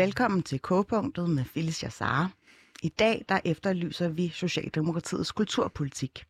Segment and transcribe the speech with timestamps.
[0.00, 2.32] Velkommen til K-punktet med Phyllis Jassar.
[2.82, 6.24] I dag der efterlyser vi Socialdemokratiets kulturpolitik.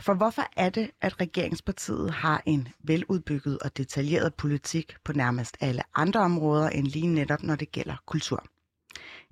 [0.00, 5.82] For hvorfor er det, at regeringspartiet har en veludbygget og detaljeret politik på nærmest alle
[5.94, 8.46] andre områder end lige netop, når det gælder kultur?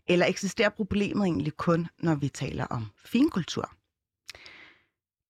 [0.07, 3.73] Eller eksisterer problemet egentlig kun, når vi taler om finkultur?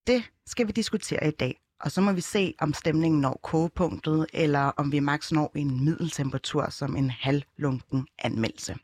[0.07, 4.27] Det skal vi diskutere i dag, og så må vi se, om stemningen når kogepunktet,
[4.33, 8.77] eller om vi maks når en middeltemperatur som en halvlunken anmeldelse.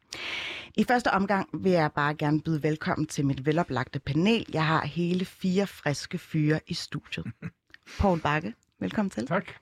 [0.75, 4.47] I første omgang vil jeg bare gerne byde velkommen til mit veloplagte panel.
[4.53, 7.27] Jeg har hele fire friske fyre i studiet.
[8.01, 9.27] Poul Bakke, velkommen til.
[9.27, 9.53] Tak.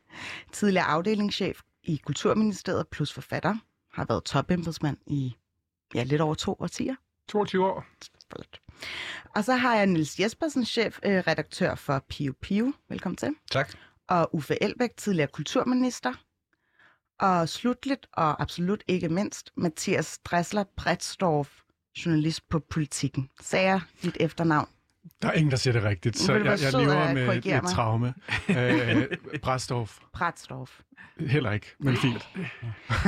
[0.53, 3.55] Tidligere afdelingschef i Kulturministeriet plus forfatter.
[3.93, 5.37] Har været topembedsmand i
[5.95, 6.95] ja, lidt over to årtier.
[7.29, 7.85] 22 år.
[8.33, 8.61] Flot.
[9.35, 12.73] Og så har jeg Nils Jespersen, chef, øh, redaktør for Pio Pio.
[12.89, 13.35] Velkommen til.
[13.51, 13.73] Tak.
[14.09, 16.13] Og Uffe Elbæk, tidligere kulturminister.
[17.21, 21.51] Og slutligt og absolut ikke mindst, Mathias Dressler Bretstorff,
[22.07, 23.31] journalist på Politikken.
[23.41, 24.69] Sagde jeg dit efternavn?
[25.23, 28.15] Der er ingen, der siger det rigtigt, så jeg, jeg lever med et, traume.
[28.49, 29.07] øh,
[29.43, 29.99] Bræstorf.
[30.13, 30.81] Bretstorff.
[31.21, 32.29] Heller ikke, men fint.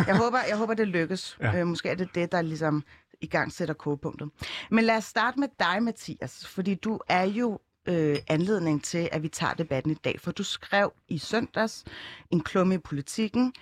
[0.07, 1.39] Jeg håber, jeg håber det lykkes.
[1.41, 1.61] Ja.
[1.61, 2.85] Øh, måske er det det, der ligesom
[3.21, 4.31] i gang sætter kogepunktet.
[4.71, 9.23] Men lad os starte med dig, Mathias, fordi du er jo øh, anledning til, at
[9.23, 10.21] vi tager debatten i dag.
[10.21, 11.85] For du skrev i søndags
[12.31, 13.55] en klumme i politikken.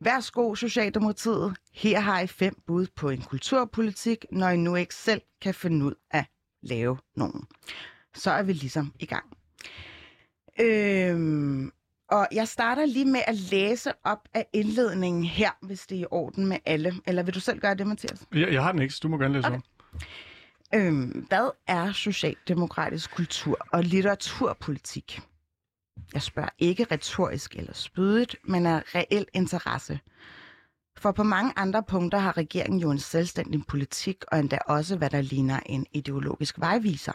[0.00, 1.56] Værsgo, Socialdemokratiet.
[1.72, 5.86] Her har I fem bud på en kulturpolitik, når I nu ikke selv kan finde
[5.86, 6.26] ud af at
[6.62, 7.46] lave nogen.
[8.14, 9.24] Så er vi ligesom i gang.
[10.60, 11.72] Øhm,
[12.10, 16.06] og jeg starter lige med at læse op af indledningen her, hvis det er i
[16.10, 16.92] orden med alle.
[17.06, 18.26] Eller vil du selv gøre det, Mathias?
[18.34, 19.58] Jeg, jeg har den ikke, så du må gerne læse Okay.
[19.94, 20.06] okay.
[20.74, 25.20] Øhm, hvad er socialdemokratisk kultur og litteraturpolitik?
[26.14, 30.00] Jeg spørger ikke retorisk eller spydigt, men af reel interesse.
[30.98, 35.10] For på mange andre punkter har regeringen jo en selvstændig politik, og endda også, hvad
[35.10, 37.12] der ligner en ideologisk vejviser.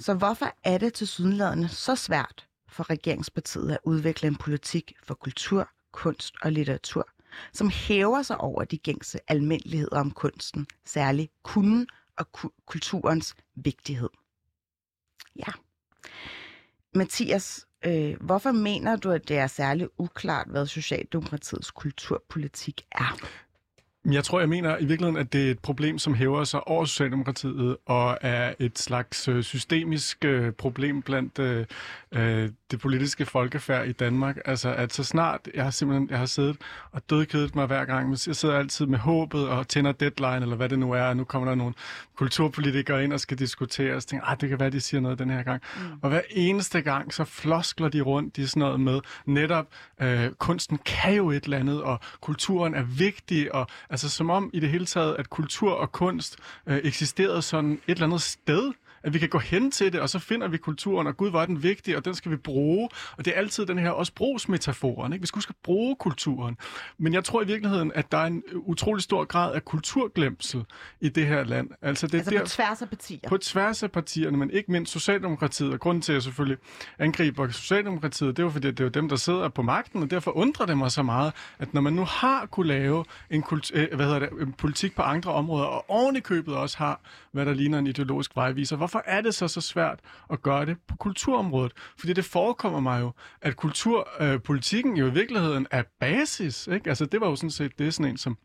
[0.00, 5.14] Så hvorfor er det til sydenladende så svært for regeringspartiet at udvikle en politik for
[5.14, 7.08] kultur, kunst og litteratur,
[7.52, 11.86] som hæver sig over de gængse almindeligheder om kunsten, særligt kunden
[12.18, 14.08] og ku- kulturens vigtighed.
[15.36, 15.52] Ja.
[16.94, 23.16] Mathias, øh, hvorfor mener du, at det er særligt uklart, hvad Socialdemokratiets kulturpolitik er?
[24.10, 26.84] Jeg tror, jeg mener i virkeligheden, at det er et problem, som hæver sig over
[26.84, 31.66] Socialdemokratiet, og er et slags øh, systemisk øh, problem blandt øh,
[32.70, 34.38] det politiske folkefærd i Danmark.
[34.44, 36.56] Altså, at så snart jeg har simpelthen jeg har siddet
[36.92, 40.56] og dødkedet mig hver gang, men jeg sidder altid med håbet og tænder deadline, eller
[40.56, 41.74] hvad det nu er, og nu kommer der nogle
[42.16, 45.18] kulturpolitikere ind og skal diskutere, og så tænker ah, det kan være, de siger noget
[45.18, 45.62] den her gang.
[45.76, 45.82] Mm.
[46.02, 49.66] Og hver eneste gang, så floskler de rundt i sådan noget med, netop,
[50.02, 54.50] øh, kunsten kan jo et eller andet, og kulturen er vigtig, og altså som om
[54.52, 56.36] i det hele taget, at kultur og kunst
[56.66, 60.08] øh, eksisterede sådan et eller andet sted, at vi kan gå hen til det, og
[60.08, 62.88] så finder vi kulturen, og gud, hvor er den vigtig, og den skal vi bruge.
[63.18, 65.12] Og det er altid den her også brugsmetaforen.
[65.12, 65.22] Ikke?
[65.22, 66.56] Vi skal huske at bruge kulturen.
[66.98, 70.64] Men jeg tror i virkeligheden, at der er en utrolig stor grad af kulturglemsel
[71.00, 71.68] i det her land.
[71.82, 73.18] Altså, det er Altså der, på tværs af partier.
[73.28, 75.72] på tværs af partierne, men ikke mindst Socialdemokratiet.
[75.72, 76.58] Og grunden til, at jeg selvfølgelig
[76.98, 80.10] angriber Socialdemokratiet, det er jo fordi, det er jo dem, der sidder på magten, og
[80.10, 83.70] derfor undrer det mig så meget, at når man nu har kunne lave en, kult,
[83.74, 87.00] øh, hvad hedder det, en politik på andre områder, og oven i købet også har,
[87.32, 90.76] hvad der ligner en ideologisk vejviser, hvorfor er det så så svært at gøre det
[90.88, 91.72] på kulturområdet?
[91.98, 96.66] Fordi det forekommer mig jo, at kulturpolitikken øh, jo i virkeligheden er basis.
[96.66, 96.88] Ikke?
[96.88, 98.38] Altså, det var jo sådan set det, er sådan en som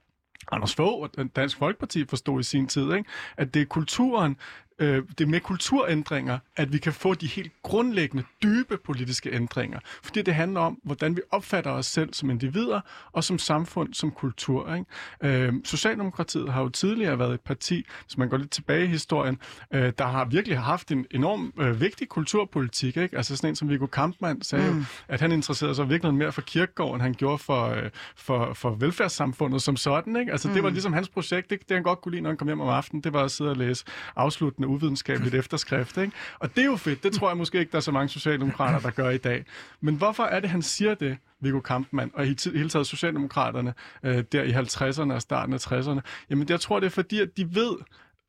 [0.51, 3.09] Anders Fogh og Dansk Folkeparti forstod i sin tid, ikke?
[3.37, 4.37] at det er kulturen,
[4.79, 9.79] øh, det er med kulturændringer, at vi kan få de helt grundlæggende, dybe politiske ændringer.
[10.03, 12.81] Fordi det handler om, hvordan vi opfatter os selv som individer
[13.11, 14.73] og som samfund, som kultur.
[14.73, 15.45] Ikke?
[15.45, 19.37] Øh, Socialdemokratiet har jo tidligere været et parti, hvis man går lidt tilbage i historien,
[19.73, 22.97] øh, der har virkelig haft en enorm øh, vigtig kulturpolitik.
[22.97, 23.17] Ikke?
[23.17, 24.77] Altså sådan en som Viggo Kampmann sagde mm.
[24.77, 28.69] jo, at han interesserede sig virkelig mere for kirkegården, han gjorde for, øh, for, for
[28.69, 30.15] velfærdssamfundet som sådan.
[30.15, 30.31] Ikke?
[30.31, 30.53] Altså mm.
[30.53, 31.49] det var ligesom hans projekt.
[31.49, 33.31] Det, det han godt kunne lide, når han kom hjem om aftenen, det var at
[33.31, 33.85] sidde og læse
[34.15, 35.97] afsluttende uvidenskabeligt efterskrift.
[35.97, 36.13] Ikke?
[36.39, 37.03] Og det er jo fedt.
[37.03, 39.45] Det tror jeg måske ikke, der er så mange socialdemokrater, der gør i dag.
[39.81, 43.73] Men hvorfor er det, han siger det, Viggo Kampmann, og i hele taget Socialdemokraterne,
[44.03, 45.99] øh, der i 50'erne og starten af 60'erne?
[46.29, 47.75] Jamen, jeg tror, det er fordi, at de ved,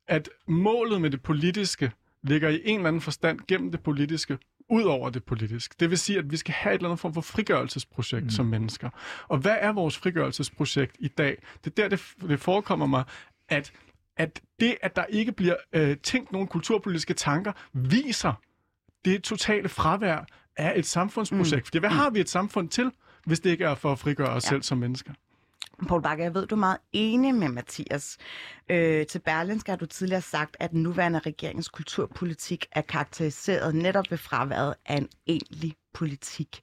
[0.09, 1.93] at målet med det politiske
[2.23, 4.39] ligger i en eller anden forstand gennem det politiske,
[4.71, 5.75] ud over det politiske.
[5.81, 8.31] Det vil sige, at vi skal have et eller andet form for frigørelsesprojekt mm.
[8.31, 8.91] som mennesker.
[9.29, 11.43] Og hvad er vores frigørelsesprojekt i dag?
[11.65, 13.05] Det er der, det, det forekommer mig,
[13.49, 13.73] at
[14.19, 18.33] at det, at der ikke bliver øh, tænkt nogle kulturpolitiske tanker, viser
[19.05, 20.27] det totale fravær
[20.57, 21.63] af et samfundsprojekt.
[21.63, 21.65] Mm.
[21.65, 22.91] Fordi hvad har vi et samfund til,
[23.27, 24.49] hvis det ikke er for at frigøre os ja.
[24.49, 25.13] selv som mennesker?
[25.89, 28.19] Poul Bakke, jeg ved, du er meget enig med Mathias.
[28.69, 34.05] Øh, til Berlinske har du tidligere sagt, at den nuværende regeringens kulturpolitik er karakteriseret netop
[34.11, 36.63] ved fraværet af en egentlig politik.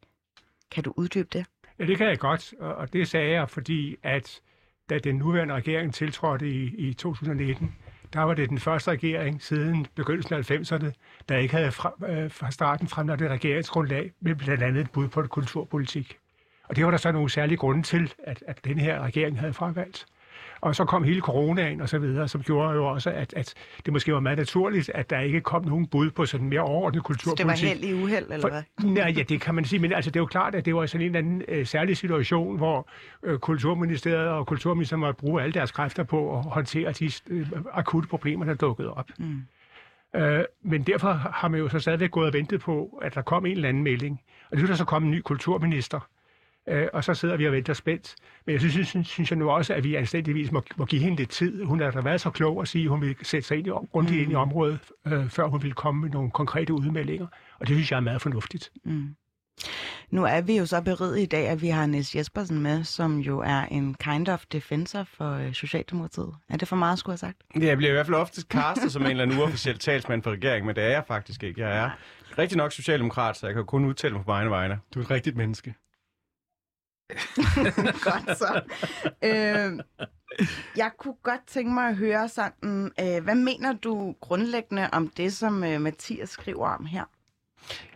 [0.72, 1.46] Kan du uddybe det?
[1.80, 4.42] Ja, det kan jeg godt, og det sagde jeg, fordi at
[4.90, 7.76] da den nuværende regering tiltrådte i, i 2019,
[8.14, 10.92] der var det den første regering siden begyndelsen af 90'erne,
[11.30, 15.08] der ikke havde fra, øh, fra starten fremlagt et regeringsgrundlag med blandt andet et bud
[15.08, 16.18] på det kulturpolitik.
[16.64, 19.54] Og det var der så nogle særlige grunde til, at, at den her regering havde
[19.54, 20.06] fravalgt.
[20.66, 23.54] Og så kom hele coronaen og så videre, som gjorde jo også, at, at
[23.86, 27.04] det måske var meget naturligt, at der ikke kom nogen bud på sådan mere overordnet
[27.04, 27.62] kulturpolitik.
[27.62, 28.64] Så det var held i uheld, eller hvad?
[28.80, 30.76] For, nej, ja, det kan man sige, men altså, det er jo klart, at det
[30.76, 32.90] var sådan en eller anden øh, særlig situation, hvor
[33.24, 38.10] øh, Kulturministeriet og Kulturministeren måtte bruge alle deres kræfter på at håndtere de øh, akutte
[38.10, 39.10] problemer, der dukkede op.
[39.18, 39.42] Mm.
[40.16, 43.46] Øh, men derfor har man jo så stadigvæk gået og ventet på, at der kom
[43.46, 44.22] en eller anden melding.
[44.52, 46.00] Og nu er der så kommet en ny kulturminister,
[46.68, 48.16] øh, og så sidder vi og venter spændt.
[48.46, 51.18] Men jeg synes, synes, synes jeg nu også, at vi anstændigvis må, må give hende
[51.18, 51.64] lidt tid.
[51.64, 53.70] Hun har da været så klog at sige, at hun vil sætte sig ind i,
[53.70, 54.40] grundigt ind i mm.
[54.40, 57.28] området, øh, før hun vil komme med nogle konkrete udmeldinger.
[57.60, 58.72] Og det synes jeg er meget fornuftigt.
[58.86, 59.16] Mm.
[60.10, 63.20] Nu er vi jo så beriget i dag, at vi har Niels Jespersen med, som
[63.20, 66.36] jo er en kind of defensor for øh, Socialdemokratiet.
[66.50, 67.64] Er det for meget, skulle jeg have sagt?
[67.64, 70.32] Ja, jeg bliver i hvert fald ofte castet som en eller anden uofficiel talsmand for
[70.32, 71.62] regeringen, men det er jeg faktisk ikke.
[71.62, 71.90] Jeg er
[72.38, 74.80] rigtig nok socialdemokrat, så jeg kan kun udtale mig på egne vegne.
[74.94, 75.74] Du er et rigtigt menneske.
[78.10, 78.62] godt så.
[79.24, 79.80] Øh,
[80.78, 85.34] jeg kunne godt tænke mig at høre sådan, øh, hvad mener du grundlæggende om det,
[85.34, 87.04] som øh, Mathias skriver om her?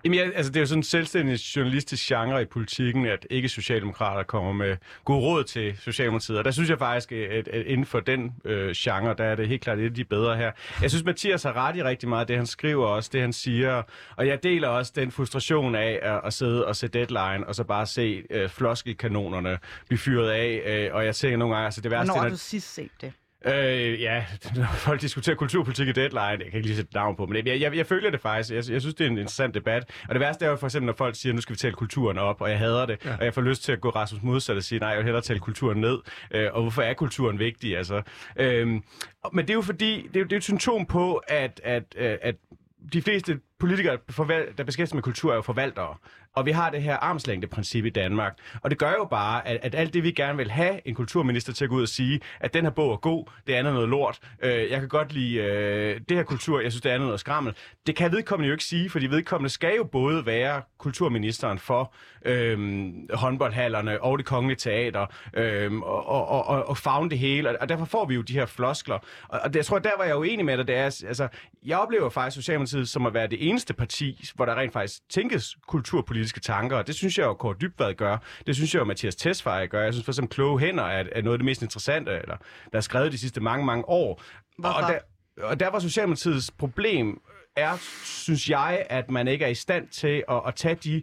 [0.04, 3.50] Jamen, ja, altså, det er jo sådan en selvstændig journalistisk genre i politikken, at ikke
[3.50, 6.38] socialdemokrater kommer med gode råd til Socialdemokratiet.
[6.38, 9.48] Og der synes jeg faktisk, at, at inden for den øh, genre, der er det
[9.48, 10.52] helt klart et af de bedre her.
[10.82, 13.84] Jeg synes, Mathias har ret i rigtig meget det, han skriver også, det han siger.
[14.16, 17.64] Og jeg deler også den frustration af at, at sidde og se deadline, og så
[17.64, 19.58] bare se øh, floskelkanonerne
[19.88, 20.62] blive fyret af.
[20.66, 22.12] Øh, og jeg tænker nogle gange, altså det værste...
[22.12, 23.14] Hvornår har du sidst set det?
[23.46, 24.26] Øh, ja,
[24.56, 27.62] når folk diskuterer kulturpolitik i deadline, jeg kan ikke lige sætte navn på, men jeg,
[27.62, 28.50] jeg, jeg føler det faktisk.
[28.50, 29.90] Jeg, jeg synes, det er en interessant debat.
[30.10, 32.18] Og det værste er jo for eksempel, når folk siger, nu skal vi tale kulturen
[32.18, 33.18] op, og jeg hader det, ja.
[33.18, 35.22] og jeg får lyst til at gå Rasmus modsat og sige, nej, jeg vil hellere
[35.22, 36.00] tale kulturen ned.
[36.32, 37.78] Øh, og hvorfor er kulturen vigtig?
[37.78, 38.02] Altså,
[38.36, 38.82] øh, men
[39.46, 42.36] det er jo fordi, det er, det er et symptom på, at, at, at, at
[42.94, 43.98] de fleste politikere,
[44.58, 45.96] der beskæftiger sig med kultur, er jo forvaltere.
[46.40, 48.38] Og vi har det her armslængdeprincip i Danmark.
[48.62, 51.54] Og det gør jo bare, at, at alt det, vi gerne vil have en kulturminister
[51.54, 53.74] til at gå ud og sige, at den her bog er god, det andet er
[53.74, 54.20] noget lort.
[54.44, 57.20] Øh, jeg kan godt lide øh, det her kultur, jeg synes, det andet er noget
[57.20, 57.54] skrammel.
[57.88, 61.94] Det kan vedkommende jo ikke sige, fordi vedkommende skal jo både være kulturministeren for
[62.26, 62.84] øh,
[63.14, 67.62] håndboldhallerne og det kongelige teater øh, og, og, og, og fagne det hele.
[67.62, 69.00] Og derfor får vi jo de her floskler.
[69.28, 71.28] Og, og det, jeg tror, der var jeg jo enig med dig, det er, altså,
[71.66, 75.58] jeg oplever faktisk Socialdemokratiet som at være det eneste parti, hvor der rent faktisk tænkes
[76.34, 78.18] kulturpolitiske tanker, og det synes jeg jo, Kåre Dybvad gør.
[78.48, 79.84] Det synes jeg jo, Mathias Tesfaye gør.
[79.84, 82.38] Jeg synes for eksempel, Kloge Hænder er, er noget af det mest interessante, eller
[82.72, 84.22] der er skrevet de sidste mange, mange år.
[84.58, 84.76] Hvorfor?
[84.76, 85.00] Og der,
[85.44, 87.22] og der var Socialdemokratiets problem
[87.56, 91.02] er, synes jeg, at man ikke er i stand til at, at tage de,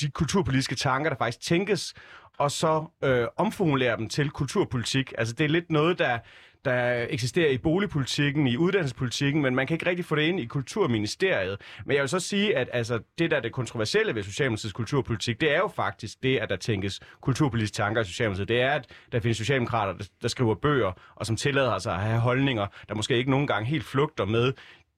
[0.00, 1.94] de kulturpolitiske tanker, der faktisk tænkes,
[2.38, 5.12] og så øh, omformulere dem til kulturpolitik.
[5.18, 6.18] Altså det er lidt noget, der
[6.64, 10.44] der eksisterer i boligpolitikken, i uddannelsespolitikken, men man kan ikke rigtig få det ind i
[10.44, 11.60] kulturministeriet.
[11.84, 15.40] Men jeg vil så sige, at altså, det der er det kontroversielle ved Socialdemokratiets kulturpolitik,
[15.40, 18.48] det er jo faktisk det, at der tænkes kulturpolitiske tanker i Socialdemokratiet.
[18.48, 22.00] Det er, at der findes socialdemokrater, der, der skriver bøger, og som tillader sig at
[22.00, 24.52] have holdninger, der måske ikke nogen gange helt flugter med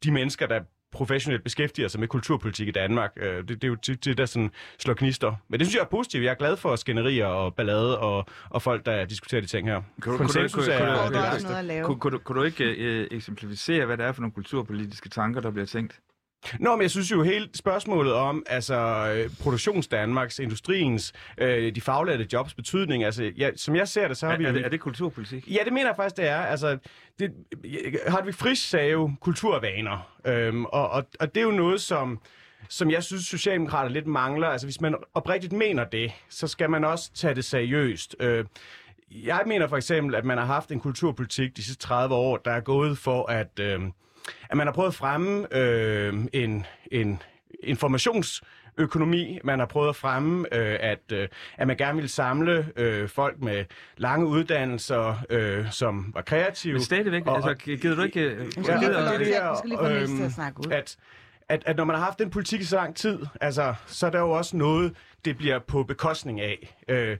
[0.04, 0.60] de mennesker, der
[0.92, 3.12] professionelt beskæftiger sig med kulturpolitik i Danmark.
[3.16, 5.34] Øh, det, det er jo det, det der sådan slår knister.
[5.48, 6.24] Men det synes jeg er positivt.
[6.24, 9.82] Jeg er glad for skænderier og ballade og, og folk, der diskuterer de ting her.
[11.70, 11.84] Er...
[12.24, 16.00] Kunne du ikke øh, eksemplificere, hvad det er for nogle kulturpolitiske tanker, der bliver tænkt?
[16.58, 18.76] Nå, men jeg synes jo helt spørgsmålet om altså
[19.16, 24.26] øh, produktionsdanmarks, industriens, øh, de faglærte jobs betydning, altså ja, som jeg ser det, så
[24.26, 24.44] har er, vi...
[24.44, 25.48] Er det, er det kulturpolitik?
[25.50, 26.40] Ja, det mener jeg faktisk, det er.
[26.40, 26.78] Altså,
[27.18, 27.30] det,
[28.24, 32.20] vi Frisch sagde jo kulturvaner, øhm, og, og, og det er jo noget, som
[32.68, 34.48] som jeg synes, Socialdemokrater lidt mangler.
[34.48, 38.16] Altså, hvis man oprigtigt mener det, så skal man også tage det seriøst.
[38.20, 38.44] Øh,
[39.10, 42.50] jeg mener for eksempel, at man har haft en kulturpolitik de sidste 30 år, der
[42.50, 43.58] er gået for at...
[43.60, 43.80] Øh,
[44.50, 47.22] at man har prøvet at fremme øh, en, en
[47.62, 49.38] informationsøkonomi.
[49.44, 53.40] Man har prøvet at fremme, øh, at, øh, at man gerne ville samle øh, folk
[53.40, 53.64] med
[53.96, 56.72] lange uddannelser, øh, som var kreative.
[56.72, 58.20] Men stadigvæk, og, altså, gider du ikke...
[58.20, 60.72] Øh, ja, ja, det, det der, skal lige få øh, til at snakke ud.
[60.72, 60.96] At,
[61.48, 64.10] at, at når man har haft den politik i så lang tid, altså, så er
[64.10, 66.76] der jo også noget, det bliver på bekostning af.
[66.88, 67.16] Øh,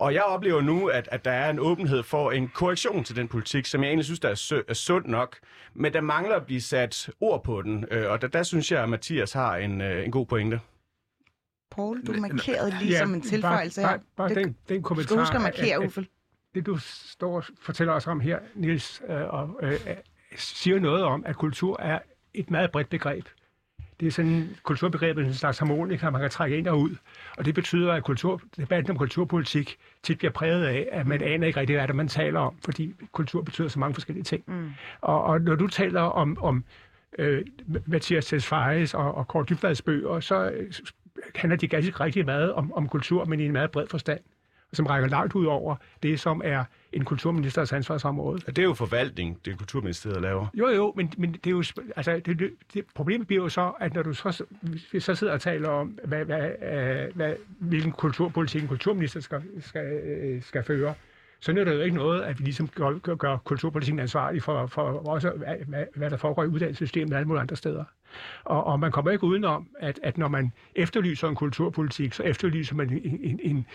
[0.00, 3.28] og jeg oplever nu, at, at der er en åbenhed for en korrektion til den
[3.28, 5.36] politik, som jeg egentlig synes, der er, sø- er sund nok.
[5.74, 8.82] Men der mangler at blive sat ord på den, øh, og der, der synes jeg,
[8.82, 10.60] at Mathias har en, øh, en god pointe.
[11.70, 13.88] Paul, du markerede lige ja, som en tilføjelse her.
[13.88, 16.06] Bare, bare det, den, den kommentar, skal huske at markere, Uffe.
[16.54, 19.80] det du står og fortæller os om her, Nils, øh, og øh,
[20.36, 21.98] siger noget om, at kultur er
[22.34, 23.24] et meget bredt begreb.
[24.00, 26.96] Det er sådan, kulturbegrebet en slags harmonika, man kan trække ind og ud.
[27.38, 31.46] Og det betyder, at kultur, debatten om kulturpolitik tit bliver præget af, at man aner
[31.46, 34.44] ikke rigtig, hvad det man taler om, fordi kultur betyder så mange forskellige ting.
[34.46, 34.70] Mm.
[35.00, 36.64] Og, og når du taler om, om
[37.18, 37.42] øh,
[37.86, 40.52] Mathias Tesfayes og, og Kåre Dybvads bøger, så
[41.34, 44.20] handler de ganske rigtig meget om, om kultur, men i en meget bred forstand
[44.72, 48.40] som rækker langt ud over det, som er en kulturministers ansvarsområde.
[48.46, 50.46] Ja, det er jo forvaltning, det kulturministeriet laver.
[50.54, 51.64] Jo, jo, men, men det er jo,
[51.96, 54.44] altså, det, det, problemet bliver jo så, at når du så,
[54.92, 59.42] vi så sidder og taler om, hvad, hvad, øh, hvad, hvilken kulturpolitik en kulturminister skal,
[59.60, 60.94] skal, øh, skal føre,
[61.40, 64.66] så er det jo ikke noget, at vi ligesom gør, gør, gør kulturpolitikken ansvarlig for,
[64.66, 67.84] for også, hvad, hvad, hvad der foregår i uddannelsessystemet og alle mulige andre steder.
[68.44, 72.74] Og, og man kommer ikke udenom, at, at når man efterlyser en kulturpolitik, så efterlyser
[72.74, 73.66] man en, en, en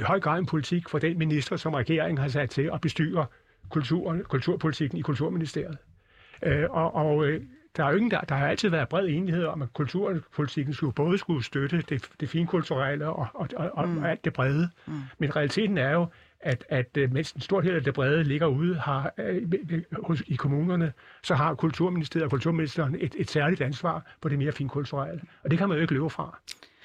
[0.00, 3.26] høj grad en politik for den minister, som regeringen har sat til at bestyre
[3.70, 5.78] kulturen, kulturpolitikken i Kulturministeriet.
[6.42, 7.42] Øh, og og øh,
[7.76, 10.92] der, er jo ingen, der, der har altid været bred enighed om, at kulturpolitikken skulle
[10.92, 13.98] både skulle støtte det, det finkulturelle og, og, og, mm.
[13.98, 14.70] og alt det brede.
[14.86, 14.92] Mm.
[15.18, 16.06] Men realiteten er jo,
[16.40, 19.42] at, at øh, mens en stor del af det brede ligger ude har, øh,
[20.02, 20.92] hos, i kommunerne,
[21.22, 25.20] så har Kulturministeriet og Kulturministeren et, et særligt ansvar på det mere finkulturelle.
[25.44, 26.38] Og det kan man jo ikke løbe fra.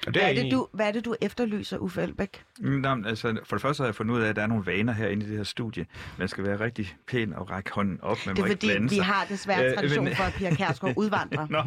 [0.06, 2.44] Og det hvad, er det, du, hvad er det, du efterlyser, Uffe Elbæk?
[2.60, 4.92] Mm, altså, for det første har jeg fundet ud af, at der er nogle vaner
[4.92, 5.86] herinde i det her studie.
[6.18, 8.18] Man skal være rigtig pæn og række hånden op.
[8.26, 10.16] Man det er fordi, vi har desværre øh, tradition men...
[10.16, 11.46] for, at Pia Kærsgaard udvandrer.
[11.50, 11.62] Nå,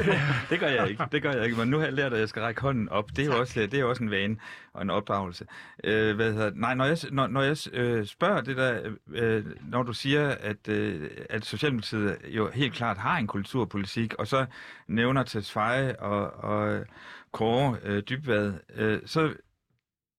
[0.50, 1.04] det gør jeg ikke.
[1.12, 1.56] Det gør jeg ikke.
[1.56, 3.10] Men nu har jeg lært, at jeg skal række hånden op.
[3.16, 4.36] Det er, jo også, det er også en vane
[4.74, 5.46] og en opdragelse.
[5.84, 8.80] Øh, hvad hedder, nej, når jeg, når, når jeg øh, spørger det der,
[9.14, 14.26] øh, når du siger, at, øh, at Socialdemokratiet jo helt klart har en kulturpolitik, og
[14.26, 14.46] så
[14.88, 16.84] nævner Tesfaye og, og
[17.32, 19.34] Kåre øh, Dybvad, øh, så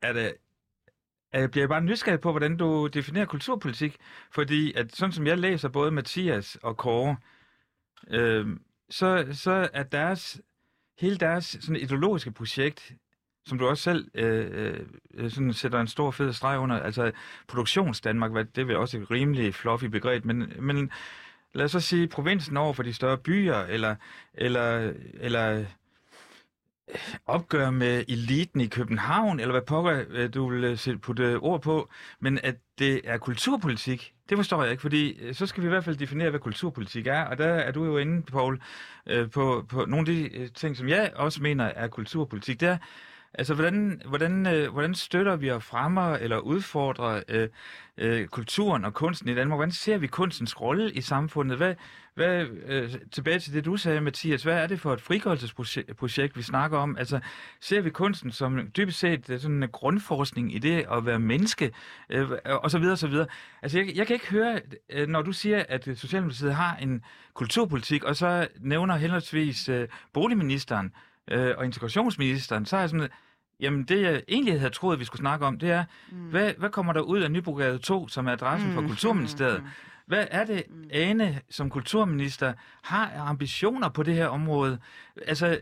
[0.02, 0.34] er det
[1.34, 3.98] jeg bliver bare nysgerrig på, hvordan du definerer kulturpolitik.
[4.32, 7.18] Fordi at sådan som jeg læser både Mathias og Kåre,
[8.10, 8.48] øh,
[8.90, 10.42] så, så er deres,
[11.00, 12.92] hele deres sådan ideologiske projekt,
[13.46, 14.80] som du også selv øh,
[15.14, 17.12] øh, sådan sætter en stor fed streg under, altså
[17.48, 20.92] produktionsdanmark, det er vel også et rimelig fluffy begreb, men, men
[21.54, 23.96] lad os så sige provinsen over for de større byer, eller,
[24.34, 25.66] eller, eller
[27.26, 31.62] opgør med eliten i København, eller hvad pokker øh, du vil øh, putte sætte ord
[31.62, 35.70] på, men at det er kulturpolitik, det forstår jeg ikke, fordi så skal vi i
[35.70, 38.62] hvert fald definere, hvad kulturpolitik er, og der er du jo inde, Paul,
[39.32, 42.60] på, på nogle af de ting, som jeg også mener er kulturpolitik.
[42.60, 42.78] Det er,
[43.34, 47.50] Altså, hvordan, hvordan, øh, hvordan støtter vi og fremmer eller udfordrer øh,
[47.98, 49.58] øh, kulturen og kunsten i Danmark?
[49.58, 51.58] Hvordan ser vi kunstens rolle i samfundet?
[51.58, 51.76] Hvad,
[52.14, 54.44] hvad, øh, tilbage til det, du sagde, Mathias.
[54.44, 56.98] Hvad er det for et frigørelsesprojekt, vi snakker om?
[56.98, 57.20] Altså,
[57.62, 61.72] ser vi kunsten som dybest set øh, sådan en grundforskning i det at være menneske,
[62.10, 63.28] øh, og så videre, og så videre.
[63.62, 67.04] Altså, jeg, jeg kan ikke høre, øh, når du siger, at øh, Socialdemokratiet har en
[67.34, 70.94] kulturpolitik, og så nævner henholdsvis øh, boligministeren,
[71.32, 73.10] øh, og integrationsministeren, så er jeg sådan,
[73.60, 76.18] jamen det jeg egentlig havde troet, vi skulle snakke om, det er, mm.
[76.18, 78.76] hvad, hvad kommer der ud af Nybrogade 2, som er adressen mm.
[78.76, 79.64] for Kulturministeriet?
[79.64, 79.70] Mm.
[80.06, 80.90] Hvad er det, mm.
[80.92, 84.80] Ane som kulturminister har ambitioner på det her område?
[85.28, 85.60] Altså,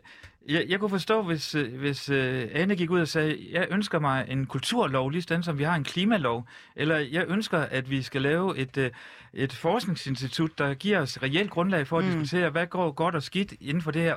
[0.47, 2.15] jeg, jeg kunne forstå, hvis, øh, hvis uh,
[2.51, 5.75] Anne gik ud og sagde, jeg ønsker mig en kulturlov, lige sådan som vi har
[5.75, 8.85] en klimalov, eller jeg ønsker, at vi skal lave et, uh,
[9.33, 12.11] et forskningsinstitut, der giver os reelt grundlag for at mm.
[12.11, 14.15] diskutere, hvad går godt og skidt inden for det her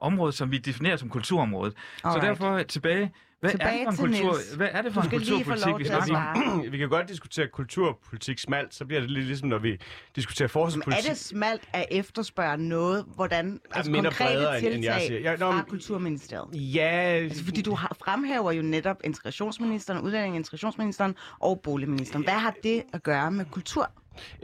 [0.00, 1.74] område, som vi definerer som kulturområdet.
[2.04, 2.22] Alright.
[2.22, 5.78] Så derfor tilbage hvad er, det for en kultur, hvad er det for en kulturpolitik,
[5.78, 6.62] vi snakker om?
[6.72, 9.80] vi kan godt diskutere kulturpolitik smalt, så bliver det lidt ligesom, når vi
[10.16, 11.04] diskuterer forsvarspolitik.
[11.04, 15.02] Men er det smalt at efterspørge noget, hvordan, altså ja, konkrete bredere, tiltag end jeg
[15.06, 15.20] siger.
[15.20, 16.74] Ja, når, fra Kulturministeriet?
[16.74, 16.82] Ja.
[16.82, 22.24] Altså, fordi du har, fremhæver jo netop integrationsministeren, udlænding integrationsministeren og boligministeren.
[22.24, 23.90] Hvad har det at gøre med kultur?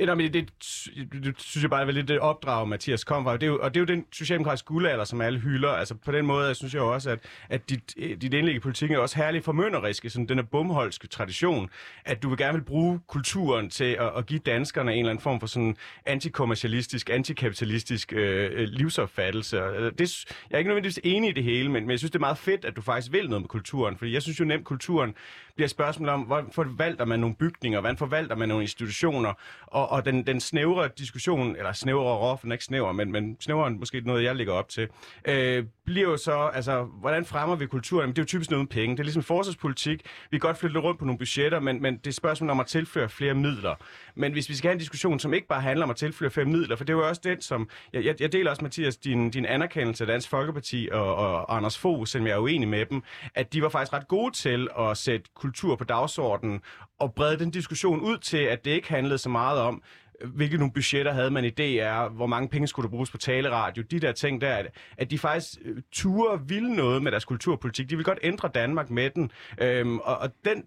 [0.06, 3.32] Nå, men det, det, det, synes jeg bare er lidt det opdrag, Mathias kom fra.
[3.32, 5.68] Det er jo, og det er jo den socialdemokratiske guldalder, som alle hylder.
[5.70, 8.58] Altså på den måde, jeg synes jeg også, at, at dit, øh, dit indlæg i
[8.58, 11.70] politikken er også herligt formønderiske, sådan den er bumholske tradition,
[12.04, 15.22] at du vil gerne vil bruge kulturen til at, at give danskerne en eller anden
[15.22, 15.76] form for sådan
[16.06, 19.56] antikommercialistisk, antikapitalistisk øh, øh livsopfattelse.
[19.56, 22.18] Øh, det, jeg er ikke nødvendigvis enig i det hele, men, men jeg synes, det
[22.18, 24.64] er meget fedt, at du faktisk vil noget med kulturen, fordi jeg synes jo nemt,
[24.64, 25.14] kulturen
[25.54, 29.32] bliver spørgsmål om, hvordan forvalter man nogle bygninger, hvordan forvalter man nogle institutioner,
[29.66, 33.36] og, og den, den snævre diskussion, eller snævre for den er ikke snæver, men, men
[33.40, 34.88] snævre måske noget, jeg ligger op til,
[35.24, 38.02] øh, bliver jo så, altså, hvordan fremmer vi kulturen?
[38.02, 38.96] Jamen, det er jo typisk noget med penge.
[38.96, 40.02] Det er ligesom forsvarspolitik.
[40.30, 42.66] Vi kan godt flytte rundt på nogle budgetter, men, men det er spørgsmål om at
[42.66, 43.74] tilføre flere midler.
[44.14, 46.46] Men hvis vi skal have en diskussion, som ikke bare handler om at tilføre flere
[46.46, 47.68] midler, for det er jo også den, som...
[47.92, 51.78] Jeg, jeg, jeg deler også, Mathias, din, din anerkendelse af Dansk Folkeparti og, og Anders
[51.78, 53.02] Fogh, selvom jeg er uenig med dem,
[53.34, 56.60] at de var faktisk ret gode til at sætte kultur på dagsordenen
[56.98, 59.82] og brede den diskussion ud til, at det ikke handlede så meget om,
[60.24, 63.82] hvilke nogle budgetter havde man i DR, hvor mange penge skulle der bruges på taleradio,
[63.90, 64.66] de der ting der, at,
[64.98, 67.90] at de faktisk øh, turer ville noget med deres kulturpolitik.
[67.90, 70.64] De vil godt ændre Danmark med den, øhm, og, og den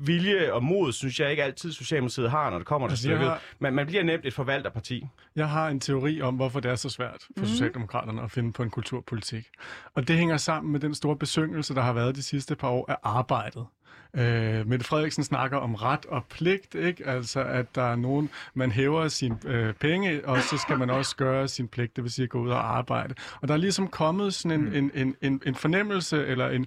[0.00, 3.26] vilje og mod, synes jeg ikke altid Socialdemokratiet har, når det kommer til Altså, stykket.
[3.28, 5.06] har- Man, man bliver nemt et forvalterparti.
[5.36, 7.46] Jeg har en teori om, hvorfor det er så svært for mm.
[7.46, 9.46] Socialdemokraterne at finde på en kulturpolitik.
[9.94, 12.90] Og det hænger sammen med den store besyngelse, der har været de sidste par år
[12.90, 13.66] af arbejdet.
[14.14, 17.06] Øh, Mette Frederiksen snakker om ret og pligt, ikke?
[17.06, 21.16] Altså, at der er nogen, man hæver sine øh, penge, og så skal man også
[21.16, 23.14] gøre sin pligt, det vil sige at gå ud og arbejde.
[23.40, 26.66] Og der er ligesom kommet sådan en, en, en, en, en fornemmelse, eller en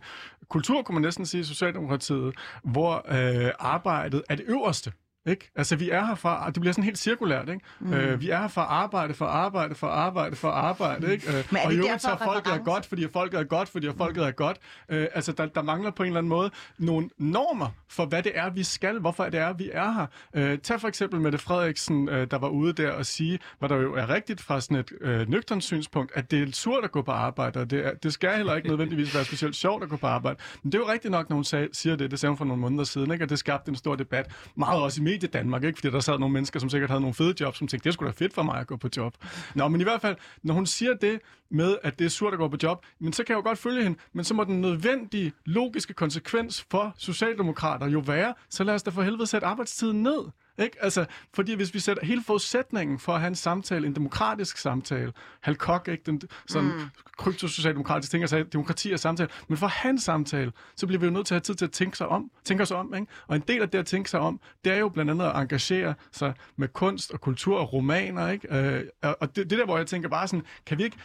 [0.49, 4.91] kultur, kunne man næsten sige, i Socialdemokratiet, hvor øh, arbejdet er det øverste.
[5.25, 5.51] Ikke?
[5.55, 7.61] Altså, vi er her for, det bliver sådan helt cirkulært, ikke?
[7.79, 7.93] Mm.
[7.93, 11.29] Øh, vi er her for arbejde, for arbejde, for arbejde, for arbejde, ikke?
[11.29, 13.87] Øh, Men og i øvrigt så er folket er godt, fordi folket er godt, fordi
[13.97, 14.57] folket er godt.
[14.89, 18.31] Øh, altså, der, der mangler på en eller anden måde nogle normer for, hvad det
[18.35, 20.05] er, vi skal, hvorfor det er, vi er her.
[20.33, 23.75] Øh, tag for eksempel Mette Frederiksen, øh, der var ude der og sige, hvad der
[23.75, 27.01] jo er rigtigt fra sådan et øh, nøgternt synspunkt, at det er surt at gå
[27.01, 29.95] på arbejde, og det, er, det skal heller ikke nødvendigvis være specielt sjovt at gå
[29.95, 30.39] på arbejde.
[30.63, 32.45] Men det er jo rigtigt nok, når hun sag, siger det, det sagde hun for
[32.45, 33.25] nogle måneder siden, ikke?
[33.25, 35.77] og det skabte en stor debat, meget også i Medie Danmark, ikke?
[35.77, 38.11] fordi der sad nogle mennesker, som sikkert havde nogle fede jobs, som tænkte, det skulle
[38.11, 39.17] da fedt for mig at gå på job.
[39.55, 41.19] Nå, men i hvert fald, når hun siger det
[41.51, 43.57] med, at det er surt at gå på job, men så kan jeg jo godt
[43.57, 48.73] følge hende, men så må den nødvendige, logiske konsekvens for Socialdemokrater jo være, så lad
[48.73, 50.21] os da for helvede sætte arbejdstiden ned.
[50.61, 50.83] Ikke?
[50.83, 55.13] Altså, fordi hvis vi sætter hele forudsætningen for at have en samtale, en demokratisk samtale,
[55.41, 56.03] Hal Koch, ikke?
[56.05, 56.89] Den, sådan mm.
[57.17, 61.05] kryptosocialdemokratisk ting, altså demokrati og samtale, men for at have en samtale, så bliver vi
[61.05, 63.07] jo nødt til at have tid til at tænke sig om, tænke os om, ikke?
[63.27, 65.35] Og en del af det at tænke sig om, det er jo blandt andet at
[65.35, 68.55] engagere sig med kunst og kultur og romaner, ikke?
[68.55, 70.97] Øh, og og det, det der, hvor jeg tænker bare sådan, kan vi ikke,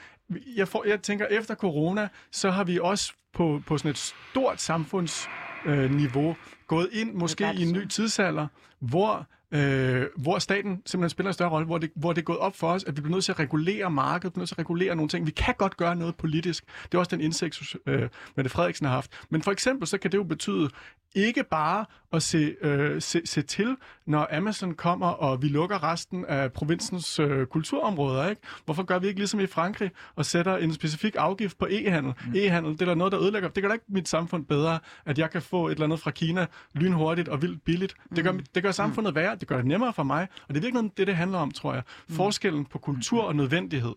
[0.56, 4.60] jeg, får, jeg tænker, efter corona, så har vi også på, på sådan et stort
[4.60, 8.46] samfundsniveau øh, niveau gået ind måske i en ny tidsalder,
[8.78, 12.38] hvor øh, hvor staten simpelthen spiller en større rolle, hvor det, hvor det er gået
[12.38, 14.58] op for os, at vi bliver nødt til at regulere markedet, bliver nødt til at
[14.58, 15.26] regulere nogle ting.
[15.26, 16.64] Vi kan godt gøre noget politisk.
[16.82, 19.10] Det er også den indsigt, øh, Mette Frederiksen har haft.
[19.30, 20.70] Men for eksempel, så kan det jo betyde
[21.14, 21.84] ikke bare
[22.16, 23.76] at se, øh, se, se til,
[24.06, 28.28] når Amazon kommer, og vi lukker resten af provinsens øh, kulturområder.
[28.28, 28.42] Ikke?
[28.64, 32.12] Hvorfor gør vi ikke ligesom i Frankrig, og sætter en specifik afgift på e-handel?
[32.26, 32.32] Mm.
[32.34, 33.48] E-handel, det er der noget, der ødelægger.
[33.48, 36.10] Det gør da ikke mit samfund bedre, at jeg kan få et eller andet fra
[36.10, 37.94] Kina lynhurtigt og vildt billigt.
[38.16, 40.62] Det gør, det gør samfundet værre, det gør det nemmere for mig, og det er
[40.62, 41.82] virkelig det, det handler om, tror jeg.
[42.10, 43.94] Forskellen på kultur og nødvendighed.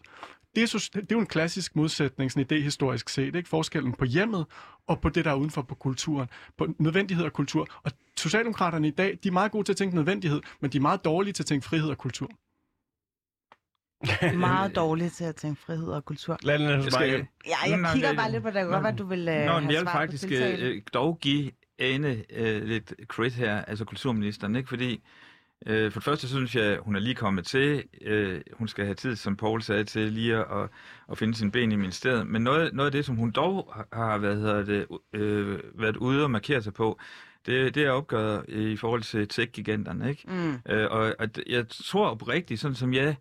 [0.60, 3.50] Det er, så, det er jo en klassisk modsætning, sådan idéhistorisk set, ikke?
[3.50, 4.46] Forskellen på hjemmet
[4.88, 6.28] og på det, der er udenfor på kulturen.
[6.58, 7.68] På nødvendighed og kultur.
[7.84, 10.82] Og Socialdemokraterne i dag, de er meget gode til at tænke nødvendighed, men de er
[10.82, 12.30] meget dårlige til at tænke frihed og kultur.
[14.38, 16.38] Meget dårligt til at tænke frihed og kultur.
[16.44, 18.68] Lad den Jeg skal- Ja, jeg Nå, kigger bare lidt på det.
[18.68, 22.64] Godt være, du vil Nå, men have jeg vil faktisk øh, dog give Ane øh,
[22.64, 24.70] lidt credit her, altså kulturministeren, ikke?
[24.70, 25.04] Fordi
[25.68, 27.84] øh, for det første synes jeg, hun er lige kommet til.
[28.02, 30.70] Øh, hun skal have tid, som Paul sagde, til lige at,
[31.12, 32.28] at, finde sin ben i ministeriet.
[32.28, 35.98] Men noget, noget af det, som hun dog har- har hvad hedder det, øh, været
[35.98, 37.00] ude og markere sig på,
[37.46, 40.24] det, det er opgøret i forhold til tech-giganterne, ikke?
[40.28, 40.72] Mm.
[40.74, 43.16] Øh, og at jeg tror oprigtigt, sådan som jeg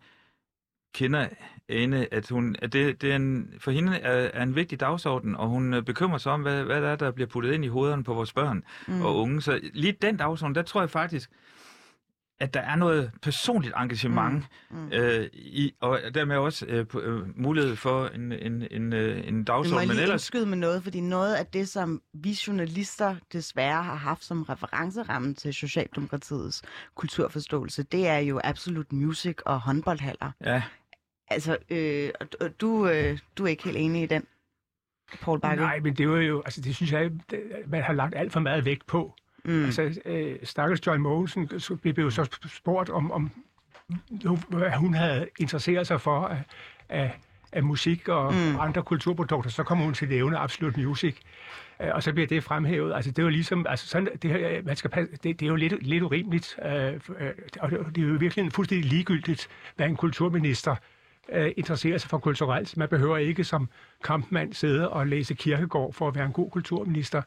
[0.95, 1.27] kender
[1.69, 5.35] Ane, at, hun, at det, det er en, for hende er, er en vigtig dagsorden,
[5.35, 7.67] og hun øh, bekymrer sig om, hvad, hvad der er, der bliver puttet ind i
[7.67, 9.01] hovederne på vores børn mm.
[9.01, 9.41] og unge.
[9.41, 11.29] Så lige den dagsorden, der tror jeg faktisk,
[12.39, 14.77] at der er noget personligt engagement, mm.
[14.77, 14.89] Mm.
[14.93, 19.37] Øh, i, og dermed også øh, på, øh, mulighed for en, en, en, øh, en
[19.37, 19.87] må dagsorden.
[19.87, 24.23] Men lige ellers, med noget, fordi noget af det, som vi journalister desværre har haft
[24.23, 26.61] som referenceramme til Socialdemokratiets
[26.95, 30.31] kulturforståelse, det er jo Absolute Music og håndboldhaller.
[30.45, 30.63] ja,
[31.31, 34.23] Altså, øh, og du- du, øh, du er ikke helt enig i den,
[35.21, 35.63] Paul Bakke?
[35.63, 37.11] Nej, men det var jo, altså det synes jeg,
[37.67, 39.15] man har lagt alt for meget vægt på.
[39.43, 39.65] Mm.
[39.65, 43.31] Altså, øh, Stakkels Joy Mogensen så blev jo så spurgt om, om
[44.49, 46.43] hvad hun havde interesseret sig for af,
[46.89, 47.19] af,
[47.51, 48.59] af musik og mm.
[48.59, 51.17] andre kulturprodukter, så kommer hun til nævne Absolute Music.
[51.81, 52.93] Øh, Og så bliver det fremhævet.
[52.93, 55.47] Altså, det er jo ligesom, altså sådan, det, her, man skal passe, det, det er
[55.47, 56.99] jo lidt, lidt urimeligt, øh,
[57.59, 60.75] og det, det er jo virkelig fuldstændig ligegyldigt, hvad en kulturminister
[61.31, 62.77] øh, interesserer sig for kulturelt.
[62.77, 63.69] Man behøver ikke som
[64.03, 67.21] kampmand sidde og læse kirkegård for at være en god kulturminister.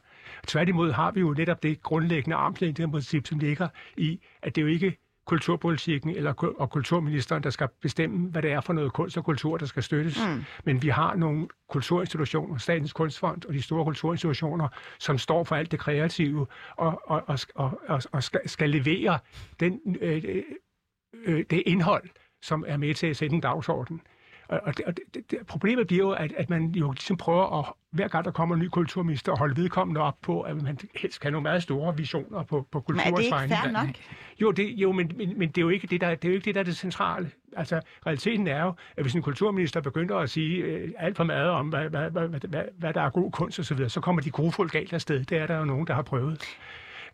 [0.47, 3.67] Tværtimod har vi jo netop det grundlæggende armslængdeprincip, som ligger
[3.97, 8.51] i, at det er jo ikke kulturpolitikken eller, og kulturministeren, der skal bestemme, hvad det
[8.51, 10.19] er for noget kunst og kultur, der skal støttes.
[10.27, 10.43] Mm.
[10.63, 14.67] Men vi har nogle kulturinstitutioner, Statens Kunstfond og de store kulturinstitutioner,
[14.99, 19.19] som står for alt det kreative og, og, og, og, og, og skal, skal levere
[19.59, 20.43] den, øh,
[21.25, 22.09] øh, det indhold,
[22.41, 24.01] som er med til at sætte en dagsorden.
[24.59, 27.65] Og, det, og det, det, problemet bliver jo, at, at man jo ligesom prøver at,
[27.91, 31.19] hver gang der kommer en ny kulturminister, at holde vedkommende op på, at man helst
[31.19, 33.55] kan have nogle meget store visioner på, på kulturens Men er det ikke vegne.
[33.55, 33.95] fair nok?
[34.41, 36.35] Jo, det, jo men, men, men det, er jo ikke det, der, det er jo
[36.35, 37.31] ikke det, der er det centrale.
[37.57, 41.49] Altså, realiteten er jo, at hvis en kulturminister begynder at sige øh, alt for meget
[41.49, 44.21] om, hvad, hvad, hvad, hvad, hvad, der er god kunst osv., så, videre, så kommer
[44.21, 45.23] de grofuldt galt afsted.
[45.23, 46.41] Det er der jo nogen, der har prøvet.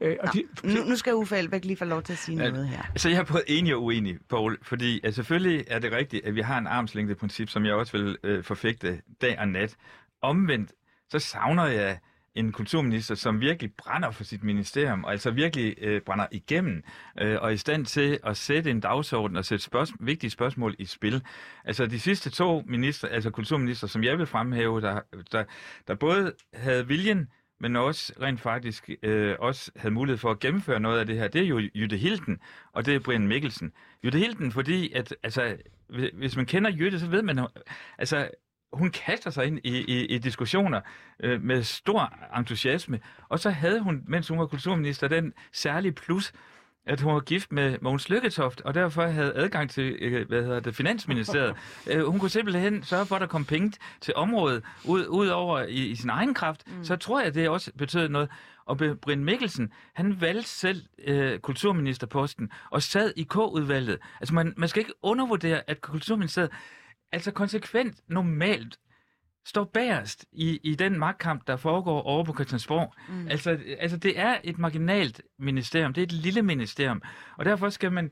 [0.01, 2.49] Øh, og de, Nu, nu skal Uffe Elbæk lige få lov til at sige Ja.
[2.51, 2.81] noget her.
[2.95, 6.35] Så jeg er både enig og uenig, Poul, fordi altså, selvfølgelig er det rigtigt, at
[6.35, 9.75] vi har en armslængdeprincip, som jeg også vil øh, forfægte dag og nat.
[10.21, 10.71] Omvendt,
[11.09, 11.99] så savner jeg
[12.35, 16.83] en kulturminister, som virkelig brænder for sit ministerium, og altså virkelig øh, brænder igennem,
[17.21, 20.75] øh, og er i stand til at sætte en dagsorden og sætte spørgsmål, vigtige spørgsmål
[20.79, 21.21] i spil.
[21.65, 24.99] Altså de sidste to minister, altså kulturminister, som jeg vil fremhæve, der,
[25.31, 25.43] der,
[25.87, 27.27] der både havde viljen,
[27.59, 31.27] men også rent faktisk øh, også havde mulighed for at gennemføre noget af det her,
[31.27, 32.39] det er jo Jytte Hilden,
[32.73, 33.71] og det er Brian Mikkelsen.
[34.03, 35.57] Jytte Hilden, fordi at, altså,
[36.13, 37.47] hvis- man kender Jytte, så ved man,
[37.97, 38.29] altså,
[38.73, 40.81] hun kaster sig ind i, i, i diskussioner
[41.23, 46.33] øh, med stor entusiasme, og så havde hun, mens hun var kulturminister, den særlige plus,
[46.89, 50.59] at hun var gift med Mogens Lykketoft, og derfor havde adgang til, øh, hvad hedder
[50.59, 51.55] det, Finansministeriet.
[51.87, 55.59] Øh, hun kunne simpelthen sørge for, at der kom penge til området, ud, ud over
[55.59, 56.63] i, i sin egen kraft.
[56.67, 56.83] Mm.
[56.83, 58.29] Så tror jeg, det også betød noget.
[58.65, 63.97] Og Brian Mikkelsen, han valgte selv øh, kulturministerposten og sad i K-udvalget.
[64.19, 66.51] Altså, man, man skal ikke undervurdere, at kulturministeriet
[67.11, 68.77] altså konsekvent normalt
[69.45, 72.93] står bagerst i, i den magtkamp, der foregår over på Christiansborg.
[73.09, 73.27] Mm.
[73.27, 77.01] Altså, altså, det er et marginalt ministerium, det er et lille ministerium,
[77.37, 78.11] og derfor skal man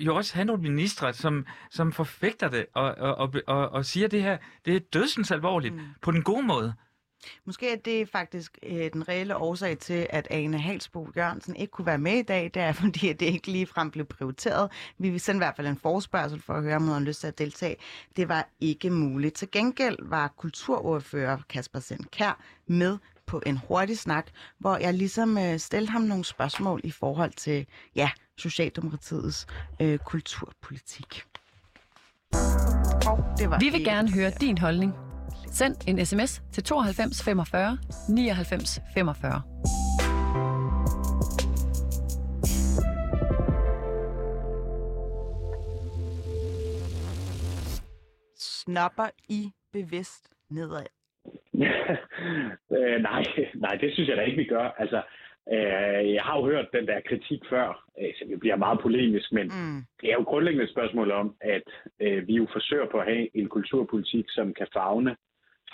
[0.00, 4.06] jo også have nogle ministre, som, som forfægter det og, og, og, og, og siger,
[4.06, 5.80] at det her det er dødsens alvorligt mm.
[6.02, 6.74] på den gode måde.
[7.44, 11.86] Måske er det faktisk øh, den reelle årsag til, at Ane Halsbo Jørgensen ikke kunne
[11.86, 12.50] være med i dag.
[12.54, 14.70] Det er, fordi at det ikke lige frem blev prioriteret.
[14.98, 17.20] Vi vil sende i hvert fald en forspørgsel for at høre, om hun har lyst
[17.20, 17.76] til at deltage.
[18.16, 19.34] Det var ikke muligt.
[19.34, 24.26] Til gengæld var kulturordfører Kasper Sendkær med på en hurtig snak,
[24.58, 29.46] hvor jeg ligesom øh, stillede ham nogle spørgsmål i forhold til, ja, Socialdemokratiets
[29.80, 31.22] øh, kulturpolitik.
[33.06, 35.07] Og det var Vi vil gerne høre din holdning.
[35.52, 39.42] Send en sms til 92 45 99 45.
[48.38, 50.86] Snopper I bevidst nedad?
[52.76, 53.22] øh, nej,
[53.54, 54.74] nej, det synes jeg da ikke, vi gør.
[54.78, 55.02] Altså,
[55.52, 59.32] øh, jeg har jo hørt den der kritik før, øh, som jo bliver meget polemisk,
[59.32, 59.80] men Mm.
[60.00, 61.66] det er jo grundlæggende et spørgsmål om, at
[62.00, 65.16] øh, vi jo forsøger på at have en kulturpolitik, som kan fagne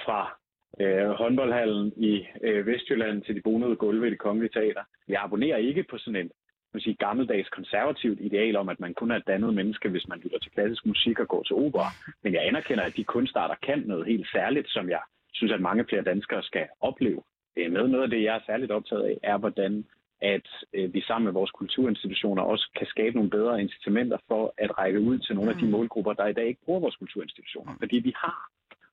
[0.04, 0.38] fra
[0.80, 4.82] øh, håndboldhallen i øh, Vestjylland til de bonede gulve i det kongelige teater.
[5.08, 6.30] Jeg abonnerer ikke på sådan en
[6.74, 10.18] man sige, gammeldags konservativt ideal om, at man kun er et dannet menneske, hvis man
[10.18, 11.86] lytter til klassisk musik og går til opera.
[12.22, 15.00] Men jeg anerkender, at de kunstarter kan noget helt særligt, som jeg
[15.32, 17.22] synes, at mange flere danskere skal opleve.
[17.56, 19.84] Øh, Med noget af det, jeg er særligt optaget af, er, hvordan
[20.22, 24.78] at øh, vi sammen med vores kulturinstitutioner også kan skabe nogle bedre incitamenter for at
[24.78, 25.70] række ud til nogle af de Mm.
[25.70, 27.72] målgrupper, der i dag ikke bruger vores kulturinstitutioner.
[27.78, 28.48] Fordi vi har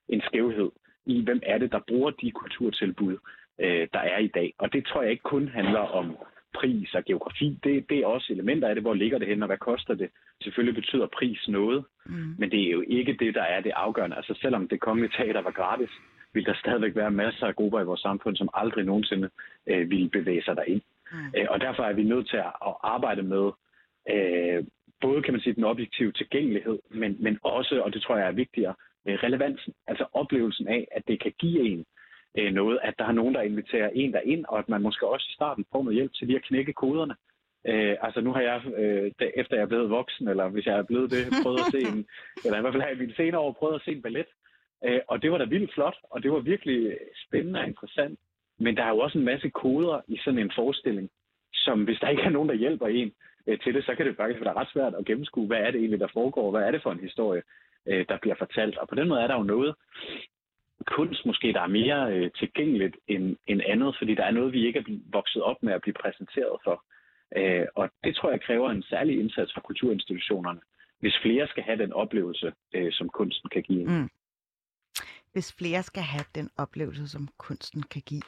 [0.10, 0.72] en skævhed
[1.06, 3.18] i, hvem er det, der bruger de kulturtilbud,
[3.60, 4.54] øh, der er i dag.
[4.58, 6.18] Og det tror jeg ikke kun handler om
[6.56, 7.60] pris og geografi.
[7.64, 10.10] Det, det er også elementer af det, hvor ligger det hen, og hvad koster det.
[10.44, 12.36] Selvfølgelig betyder pris noget, Mm.
[12.40, 14.16] men det er jo ikke det, der er det afgørende.
[14.16, 15.90] Altså selvom det kongelige teater var gratis,
[16.34, 19.30] vil der stadigvæk være masser af grupper i vores samfund, som aldrig nogensinde
[19.68, 20.82] øh, ville bevæge sig derind.
[21.12, 21.18] Mm.
[21.38, 23.52] Øh, og derfor er vi nødt til at, at arbejde med
[24.10, 24.64] øh,
[25.02, 28.32] både, kan man sige, den objektive tilgængelighed, men, men også, og det tror jeg er
[28.32, 28.76] vigtigere,
[29.08, 29.74] relevansen.
[29.88, 31.86] Altså oplevelsen af, at det kan give en
[32.38, 35.08] øh, noget, at der er nogen, der inviterer en der ind, og at man måske
[35.08, 37.16] også i starten får noget hjælp til lige at knække koderne.
[37.68, 40.84] Øh, altså nu har jeg, øh, efter jeg er blevet voksen, eller hvis jeg er
[40.84, 42.06] blevet det, prøvet at se en,
[42.46, 44.30] eller i hvert fald har jeg i mine senere år prøvet at se en ballet.
[44.86, 48.20] Øh, og det var da vildt flot, og det var virkelig spændende og interessant.
[48.60, 51.10] Men der er jo også en masse koder i sådan en forestilling,
[51.54, 53.12] som hvis der ikke er nogen, der hjælper en
[53.48, 55.80] øh, til det, så kan det faktisk være ret svært at gennemskue, hvad er det
[55.80, 57.42] egentlig, der foregår, hvad er det for en historie,
[57.88, 58.78] øh, der bliver fortalt.
[58.78, 59.76] Og på den måde er der jo noget
[60.88, 64.68] kunst måske, der er mere øh, tilgængeligt end, end andet, fordi der er noget, vi
[64.68, 66.84] ikke er vokset op med at blive præsenteret for.
[67.38, 70.62] Øh, og det tror jeg kræver en særlig indsats fra kulturinstitutionerne,
[71.00, 73.86] hvis flere skal have den oplevelse, øh, som kunsten kan give.
[73.86, 74.10] Mm.
[75.34, 78.22] Hvis flere skal have den oplevelse, som kunsten kan give.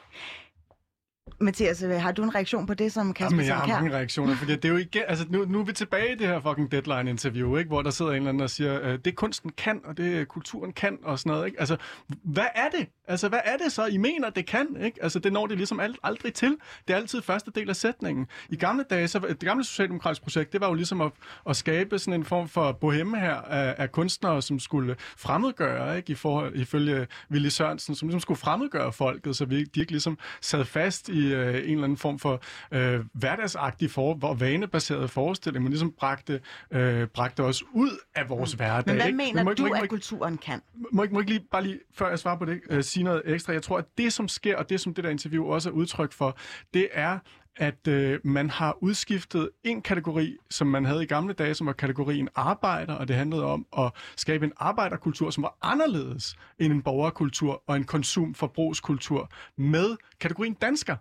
[1.40, 4.36] Mathias, øh, har du en reaktion på det, som Kasper Jamen, jeg har mange reaktioner,
[4.36, 6.72] fordi det er jo igen, altså nu, nu er vi tilbage i det her fucking
[6.72, 7.68] deadline-interview, ikke?
[7.68, 10.72] hvor der sidder en eller anden og siger, øh, det kunsten kan, og det kulturen
[10.72, 11.46] kan, og sådan noget.
[11.46, 11.60] Ikke?
[11.60, 11.76] Altså,
[12.24, 12.88] hvad er det?
[13.08, 14.66] Altså, hvad er det så, I mener, det kan?
[14.80, 15.02] Ikke?
[15.02, 16.56] Altså, det når det ligesom ald- aldrig til.
[16.88, 18.26] Det er altid første del af sætningen.
[18.48, 21.12] I gamle dage, så, det gamle socialdemokratiske projekt, det var jo ligesom at,
[21.48, 26.12] at skabe sådan en form for bohemme her af, af kunstnere, som skulle fremmedgøre, ikke?
[26.12, 30.18] I forhold, ifølge Willy Sørensen, som ligesom skulle fremmedgøre folket, så vi, de ikke ligesom
[30.40, 32.40] sad fast i øh, en eller anden form for
[32.72, 38.52] øh, hverdagsagtig for, hvor vanebaseret forestilling, men ligesom bragte, øh, bragte os ud af vores
[38.52, 38.86] hverdag.
[38.86, 39.16] Men hvad ikke?
[39.16, 40.60] mener må, du, må, må, at kulturen kan?
[40.92, 43.22] må, ikke, må ikke lige, bare lige, før jeg svarer på det, øh, sige noget
[43.24, 43.52] ekstra.
[43.52, 46.12] Jeg tror, at det, som sker, og det, som det der interview også er udtryk
[46.12, 46.36] for,
[46.74, 47.18] det er,
[47.56, 51.72] at øh, man har udskiftet en kategori, som man havde i gamle dage, som var
[51.72, 56.82] kategorien arbejder, og det handlede om at skabe en arbejderkultur, som var anderledes end en
[56.82, 60.96] borgerkultur og en konsumforbrugskultur, med kategorien dansker.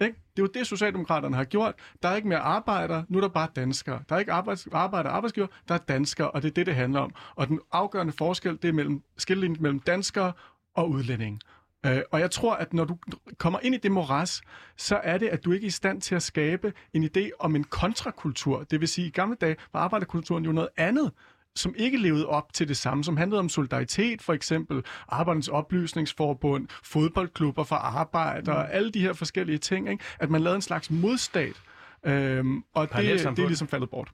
[0.00, 0.14] Ikke?
[0.36, 1.74] Det er jo det, Socialdemokraterne har gjort.
[2.02, 4.02] Der er ikke mere arbejder, nu er der bare danskere.
[4.08, 6.74] Der er ikke arbejds, arbejder og arbejdsgiver, der er danskere, og det er det, det
[6.74, 7.14] handler om.
[7.34, 10.32] Og den afgørende forskel, det er mellem, skillelinjen mellem danskere
[10.74, 11.40] og udlændinge.
[11.86, 12.96] Øh, og jeg tror, at når du
[13.38, 14.40] kommer ind i det moras,
[14.76, 17.56] så er det, at du ikke er i stand til at skabe en idé om
[17.56, 18.62] en kontrakultur.
[18.62, 21.12] Det vil sige, at i gamle dage var arbejderkulturen jo noget andet
[21.56, 26.68] som ikke levede op til det samme, som handlede om solidaritet, for eksempel Arbejdernes Oplysningsforbund,
[26.84, 28.70] fodboldklubber for arbejdere, mm.
[28.72, 30.04] alle de her forskellige ting, ikke?
[30.18, 31.62] at man lavede en slags modstat,
[32.04, 33.36] øhm, og det, Parallelsamfund.
[33.36, 34.10] det er ligesom faldet bort.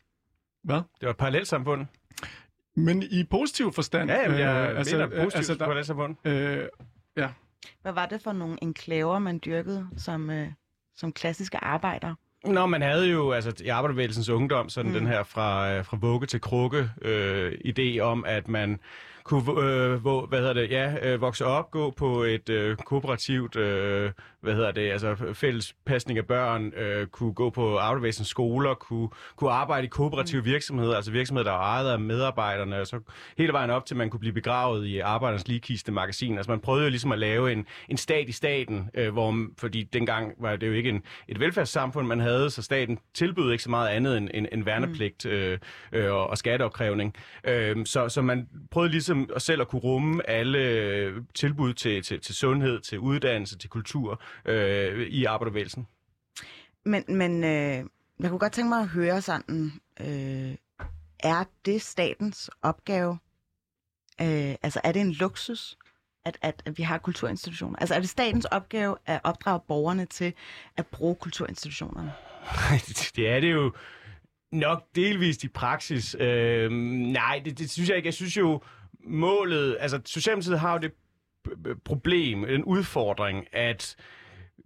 [0.65, 0.77] Hvad?
[0.77, 1.87] Det var et parallelt samfund.
[2.77, 4.11] Men i positiv forstand.
[4.11, 6.27] Ja, jamen, jeg øh, altså, mener positivt altså, der, parallelt samfund.
[6.27, 6.69] øh,
[7.17, 7.29] ja.
[7.83, 10.49] Hvad var det for nogle enklaver, man dyrkede som, øh,
[10.97, 12.15] som klassiske arbejdere?
[12.45, 14.97] Nå, man havde jo altså, i Arbejderbevægelsens Ungdom sådan Mm.
[14.99, 15.05] mm.
[15.05, 18.81] den her fra, øh, fra vugge til krukke øh, idé om, at man
[19.25, 23.57] kunne øh, hvor, hvad hedder det, ja, øh, vokse op, gå på et øh, kooperativt,
[23.57, 24.11] øh,
[24.41, 29.09] hvad hedder det, altså fælles pasning af børn, øh, kunne gå på arbejderbevægelsens skoler, kunne,
[29.37, 30.47] kunne arbejde i kooperative mm.
[30.47, 33.01] virksomheder, altså virksomheder, der var ejet af medarbejderne, og så
[33.39, 36.37] hele vejen op til, at man kunne blive begravet i Arbejdernes Ligkiste magasin.
[36.37, 39.83] Altså man prøvede jo ligesom at lave en, en stat i staten, øh, hvor, fordi
[39.83, 43.71] dengang var det jo ikke en, et velfærdssamfund, man havde, så staten tilbød ikke så
[43.71, 45.59] meget andet end, end, end værnepligt øh,
[45.93, 47.15] øh, og, og skatteopkrævning.
[47.45, 52.03] Øh, så, så man prøvede ligesom at selv at kunne rumme alle øh, tilbud til,
[52.03, 55.87] til, til sundhed, til uddannelse, til kultur øh, i arbejderbevægelsen.
[56.85, 57.85] Men, men øh,
[58.21, 60.55] jeg kunne godt tænke mig at høre sådan, øh,
[61.21, 63.19] er det statens opgave?
[64.21, 65.79] Øh, altså er det en luksus,
[66.25, 67.79] at, at, at vi har kulturinstitutioner?
[67.79, 70.33] Altså er det statens opgave at opdrage borgerne til
[70.77, 72.13] at bruge kulturinstitutionerne?
[73.17, 73.73] det er det jo
[74.53, 76.17] nok delvist i praksis.
[76.21, 76.71] Øh,
[77.13, 78.07] nej, det, det synes jeg ikke.
[78.07, 78.61] Jeg synes jo,
[79.07, 79.77] målet...
[79.81, 80.93] Altså, Socialdemokratiet har jo det
[81.85, 83.97] problem, en udfordring, at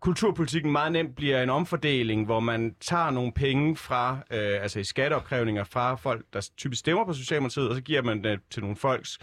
[0.00, 4.84] kulturpolitikken meget nemt bliver en omfordeling, hvor man tager nogle penge fra, øh, altså i
[4.84, 8.76] skatteopkrævninger fra folk, der typisk stemmer på Socialdemokratiet, og så giver man det til nogle
[8.76, 9.18] folks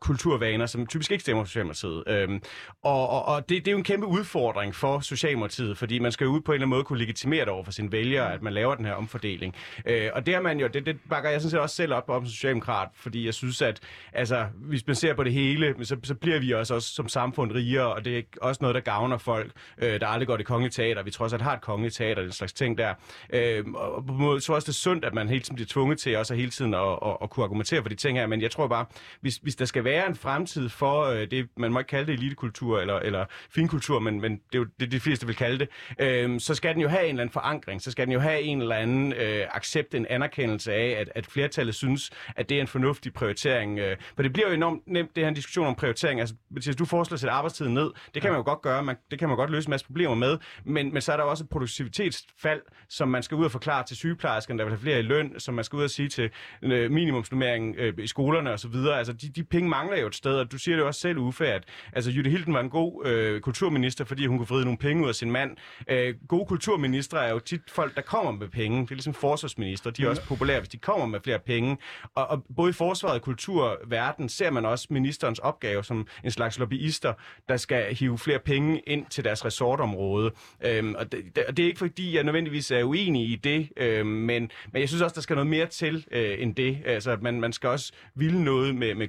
[0.00, 2.04] kulturvaner, som typisk ikke stemmer på Socialdemokratiet.
[2.06, 2.42] Øhm,
[2.82, 6.24] og og, og det, det er jo en kæmpe udfordring for Socialdemokratiet, fordi man skal
[6.24, 8.42] jo ud på en eller anden måde kunne legitimere det over for sine vælgere, at
[8.42, 9.54] man laver den her omfordeling.
[9.86, 12.10] Øh, og det er man jo, det, det bakker jeg sådan set også selv op
[12.10, 13.80] om som socialdemokrat, fordi jeg synes, at
[14.12, 17.52] altså, hvis man ser på det hele, så, så bliver vi også, også som samfund
[17.52, 20.72] rigere, og det er også noget, der gavner folk, øh, der aldrig går det kongelige
[20.72, 21.02] teater.
[21.02, 22.94] Vi trods alt har et kongeligt teater, den slags ting der.
[23.32, 25.98] Øh, og på måde, så også det er sundt, at man hele tiden bliver tvunget
[25.98, 28.50] til også hele tiden at, at, at kunne argumentere for de ting her, men jeg
[28.50, 28.86] tror bare,
[29.20, 32.12] hvis, hvis der skal være en fremtid for øh, det, man må ikke kalde det
[32.12, 35.68] elitekultur eller, eller finkultur, men, men det er jo det, de fleste vil kalde det,
[35.98, 38.40] øh, så skal den jo have en eller anden forankring, så skal den jo have
[38.40, 42.60] en eller anden øh, accept, en anerkendelse af, at, at flertallet synes, at det er
[42.60, 43.78] en fornuftig prioritering.
[43.78, 46.20] Øh, for det bliver jo enormt nemt, det her en diskussion om prioritering.
[46.20, 48.96] Altså, hvis du foreslår at sætte arbejdstiden ned, det kan man jo godt gøre, man,
[49.10, 51.44] det kan man godt løse en masse problemer med, men, men så er der også
[51.44, 55.02] et produktivitetsfald, som man skal ud og forklare til sygeplejerskerne, der vil have flere i
[55.02, 56.30] løn, som man skal ud og sige til
[56.62, 58.74] øh, minimumsnummeringen øh, i skolerne osv.
[58.74, 61.18] Altså, de, de penge mangler jo et sted, og du siger det jo også selv,
[61.18, 64.78] Uffe, at altså, Jytte Hilden var en god øh, kulturminister, fordi hun kunne vride nogle
[64.78, 65.56] penge ud af sin mand.
[65.88, 68.82] Øh, gode kulturministre er jo tit folk, der kommer med penge.
[68.82, 69.90] Det er ligesom forsvarsminister.
[69.90, 71.78] De er også populære, hvis de kommer med flere penge.
[72.14, 76.58] Og, og både i forsvaret og kulturverden ser man også ministerens opgave som en slags
[76.58, 77.12] lobbyister,
[77.48, 80.30] der skal hive flere penge ind til deres resortområde.
[80.64, 84.06] Øhm, og, det, og det er ikke fordi, jeg nødvendigvis er uenig i det, øhm,
[84.06, 86.78] men, men jeg synes også, der skal noget mere til øh, end det.
[86.84, 89.08] Altså, man, man skal også ville noget med, med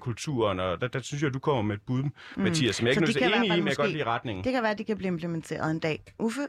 [0.49, 2.11] kulturen, og der, der synes jeg, at du kommer med et bud, mm.
[2.43, 3.91] Mathias, som jeg ikke Så er de kan i hvert enig i, men jeg godt
[3.91, 4.43] lide retningen.
[4.43, 6.13] Det kan være, at de kan blive implementeret en dag.
[6.19, 6.41] Uffe?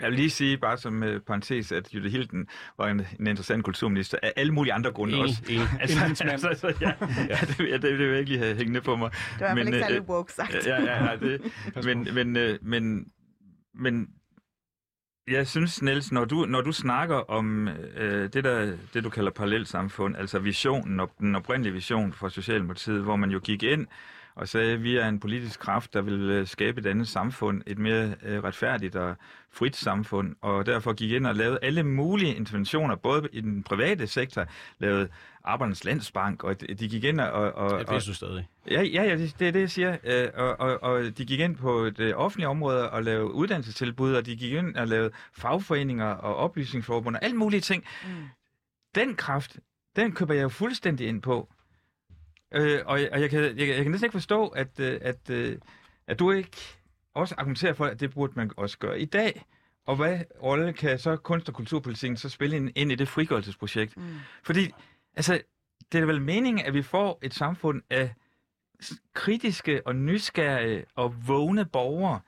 [0.00, 2.46] Jeg vil lige sige, bare som uh, parentes, at Jytte Hilden
[2.78, 5.42] var en, en interessant kulturminister af alle mulige andre grunde Enig, også.
[5.48, 5.66] enig.
[5.80, 6.30] Altså, mand.
[6.30, 6.92] altså, altså, ja,
[7.28, 7.36] ja.
[7.40, 9.10] det, vil jeg- det vil jeg virkelig have hængende på mig.
[9.10, 10.66] Det var i hvert fald ikke øh, særlig woke sagt.
[10.66, 11.52] Ja, ja, ja, det,
[11.84, 13.06] men, men, øh, men,
[13.74, 14.08] men
[15.30, 19.30] jeg synes, Niels, når du, når du snakker om øh, det, der, det, du kalder
[19.30, 23.86] parallelsamfund, altså visionen og den oprindelige vision for Socialdemokratiet, hvor man jo gik ind
[24.34, 27.62] og sagde, at vi er en politisk kraft, der vil øh, skabe et andet samfund,
[27.66, 29.16] et mere øh, retfærdigt og
[29.52, 34.06] frit samfund, og derfor gik ind og lavede alle mulige interventioner, både i den private
[34.06, 34.46] sektor,
[34.78, 35.08] lavede
[35.46, 37.52] Arbejdernes Landsbank, og de gik ind og...
[37.52, 38.48] og, Det findes jo stadig.
[38.70, 39.96] Ja, ja, ja det, det er det, jeg siger.
[40.04, 44.26] Øh, og, og, og de gik ind på det offentlige område og lavede uddannelsestilbud, og
[44.26, 47.84] de gik ind og lavede fagforeninger og oplysningsforbund og alle mulige ting.
[48.04, 48.10] Mm.
[48.94, 49.56] Den kraft,
[49.96, 51.48] den køber jeg jo fuldstændig ind på.
[52.54, 55.58] Øh, og og jeg, kan, jeg, jeg kan næsten ikke forstå, at, øh, at, at,
[56.06, 56.56] at du ikke
[57.14, 59.44] også argumenterer for, at det burde man også gøre i dag.
[59.86, 63.96] Og hvad rolle kan så kunst- og kulturpolitikken så spille ind, ind i det frigørelsesprojekt?
[63.96, 64.02] Mm.
[64.44, 64.70] Fordi,
[65.16, 65.40] altså,
[65.92, 68.14] det er vel meningen, at vi får et samfund af
[69.14, 72.20] kritiske og nysgerrige og vågne borgere.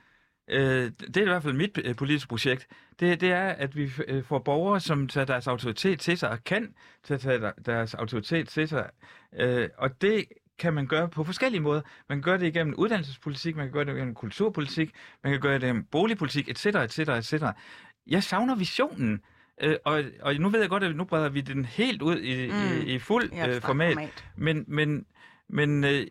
[0.51, 2.67] Øh, det er i hvert fald mit øh, politiske projekt.
[3.01, 6.45] Det, det er, at vi øh, får borgere, som tager deres autoritet til sig og
[6.45, 6.75] kan
[7.05, 8.91] tage deres autoritet til sig.
[9.79, 10.25] Og det
[10.59, 11.81] kan man gøre på forskellige måder.
[12.09, 14.91] Man kan gøre det igennem uddannelsespolitik, man kan gøre det igennem kulturpolitik,
[15.25, 17.45] man kan gøre det igennem boligpolitik, etc., etc., etc.
[18.07, 19.21] Jeg savner visionen.
[19.61, 22.51] Øh, og, og nu ved jeg godt, at nu breder vi den helt ud i,
[22.51, 22.89] mm.
[22.89, 23.95] i, i fuld øh, format.
[23.95, 24.25] format.
[24.37, 25.07] Men, men,
[25.49, 26.07] men øh,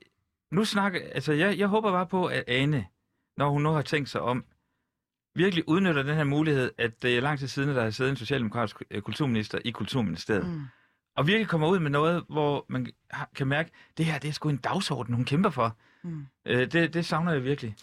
[0.52, 2.86] nu snakker, altså jeg, jeg håber bare på, at Ane,
[3.38, 4.46] når hun nu har tænkt sig om,
[5.36, 8.18] virkelig udnytter den her mulighed, at det er lang tid siden, der har siddet en
[8.18, 10.48] socialdemokratisk øh, kulturminister i Kulturministeriet.
[10.48, 10.62] Mm.
[11.18, 12.88] Og virkelig kommer ud med noget, hvor man
[13.36, 15.78] kan mærke, at det her det er sgu en dagsorden, hun kæmper for.
[16.04, 16.26] Mm.
[16.46, 17.76] Øh, det, det savner jeg virkelig.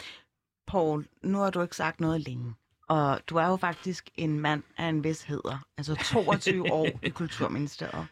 [0.67, 2.55] Paul, nu har du ikke sagt noget længe.
[2.89, 5.67] Og du er jo faktisk en mand af en vis heder.
[5.79, 8.07] Altså 22 år i Kulturministeriet.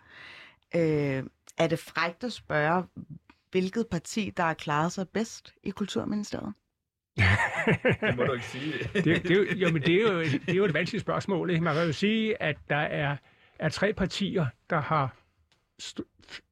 [0.74, 1.24] Øh,
[1.58, 2.85] er det frægt at spørge,
[3.50, 6.54] hvilket parti, der har klaret sig bedst i Kulturministeriet?
[8.00, 8.72] det må du ikke sige.
[8.94, 11.50] det, det, jo, men det er jo, det er jo et vanskeligt spørgsmål.
[11.50, 11.64] Ikke?
[11.64, 13.16] Man kan jo sige, at der er,
[13.58, 15.16] er tre partier, der har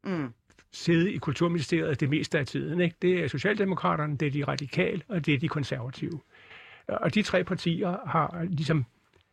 [0.05, 0.33] mm.
[0.73, 2.81] siddet i Kulturministeriet det meste af tiden.
[2.81, 2.97] Ikke?
[3.03, 6.21] Det er Socialdemokraterne, det er de radikale, og det er de konservative.
[6.89, 8.85] Og de tre partier har ligesom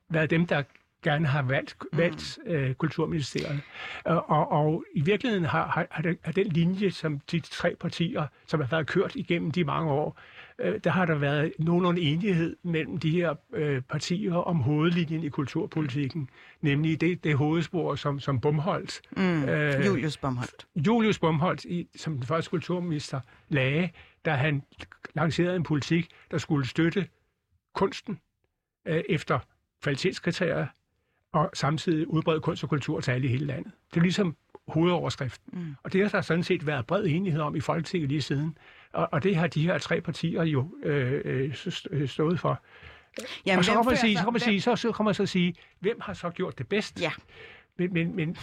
[0.09, 0.63] været dem, der
[1.03, 1.97] gerne har valgt, mm.
[1.97, 3.61] valgt øh, Kulturministeriet.
[4.05, 8.59] Og, og, i virkeligheden har, har, har, har den linje, som de tre partier, som
[8.59, 10.19] har været kørt igennem de mange år,
[10.59, 15.29] øh, der har der været nogenlunde enighed mellem de her øh, partier om hovedlinjen i
[15.29, 16.29] kulturpolitikken,
[16.61, 19.01] nemlig det, det hovedspor, som, som Bumholdt...
[19.17, 19.43] Mm.
[19.43, 20.67] Øh, Julius Bumholdt.
[20.75, 23.89] Julius Bumholdt, i, som den første kulturminister, lagde,
[24.25, 24.63] da han
[25.13, 27.07] lancerede en politik, der skulle støtte
[27.77, 28.19] kunsten
[28.85, 29.39] øh, efter
[29.83, 30.67] kvalitetskriterier,
[31.31, 33.71] og samtidig udbrede kunst og kultur til alle i hele landet.
[33.93, 34.35] Det er ligesom
[34.67, 35.59] hovedoverskriften.
[35.59, 35.75] Mm.
[35.83, 38.57] Og det har der sådan set været bred enighed om i Folketinget lige siden.
[38.93, 41.51] Og, og det har de her tre partier jo øh,
[41.91, 42.61] øh, stået for.
[43.45, 45.25] Jamen, og så kan man, sige, så, kan man sige, så, så kan man så
[45.25, 47.01] sige, hvem har så gjort det bedst?
[47.01, 47.11] Ja.
[47.77, 48.37] Men, men, men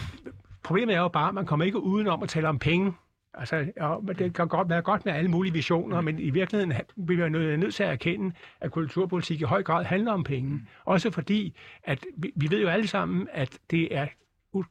[0.63, 2.93] problemet er jo bare, at man kommer ikke udenom at tale om penge.
[3.37, 6.73] Altså, ja, det kan godt være godt med alle mulige visioner, men i virkeligheden
[7.05, 10.49] bliver vi nødt til at erkende, at kulturpolitik i høj grad handler om penge.
[10.49, 10.67] Mm.
[10.85, 14.07] Også fordi, at vi, vi ved jo alle sammen, at det er,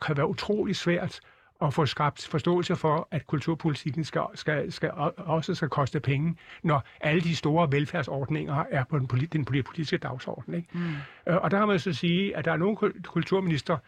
[0.06, 1.20] kan være utrolig svært
[1.62, 6.82] at få skabt forståelse for, at kulturpolitikken skal, skal, skal, også skal koste penge, når
[7.00, 10.54] alle de store velfærdsordninger er på den, den politiske dagsorden.
[10.54, 10.68] Ikke?
[10.72, 10.94] Mm.
[11.26, 13.78] Øh, og der har man så sige, at der er nogle kulturminister,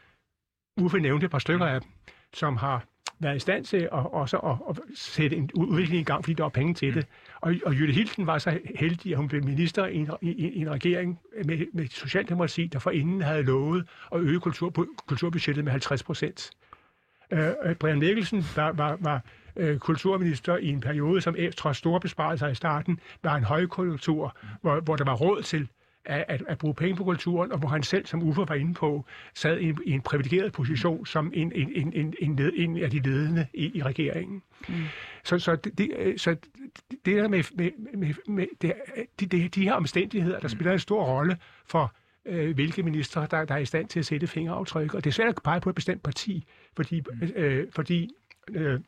[0.81, 1.91] Uffe nævnte et par stykker af dem,
[2.33, 2.85] som har
[3.19, 6.45] været i stand til at, også at, at sætte en udvikling i gang, fordi der
[6.45, 7.07] var penge til det.
[7.41, 10.61] Og, og Jytte Hilden var så heldig, at hun blev minister i en, i, i
[10.61, 16.03] en regering med, med Socialdemokrati, der forinden havde lovet at øge kultur, kulturbudgettet med 50
[16.03, 16.51] procent.
[17.31, 19.25] Øh, øh, Brian Mikkelsen var, var, var
[19.57, 24.81] øh, kulturminister i en periode, som trods store besparelser i starten, var en højkonjunktur, hvor,
[24.81, 25.69] hvor der var råd til
[26.07, 28.75] at, at, at bruge penge på kulturen, og hvor han selv, som Uffe var inde
[28.75, 32.77] på, sad i, i en privilegeret position som en, en, en, en, en, led, en
[32.77, 34.43] af de ledende i, i regeringen.
[34.69, 34.75] Mm.
[35.25, 36.37] Så, så, det, så
[36.91, 38.73] det der med, med, med, med det,
[39.21, 41.95] de, de, de her omstændigheder, der spiller en stor rolle for
[42.27, 44.95] øh, hvilke ministre, der, der er i stand til at sætte fingeraftryk.
[44.95, 47.29] Og det er svært at pege på et bestemt parti, fordi, mm.
[47.37, 48.11] øh, fordi
[48.51, 48.81] øh,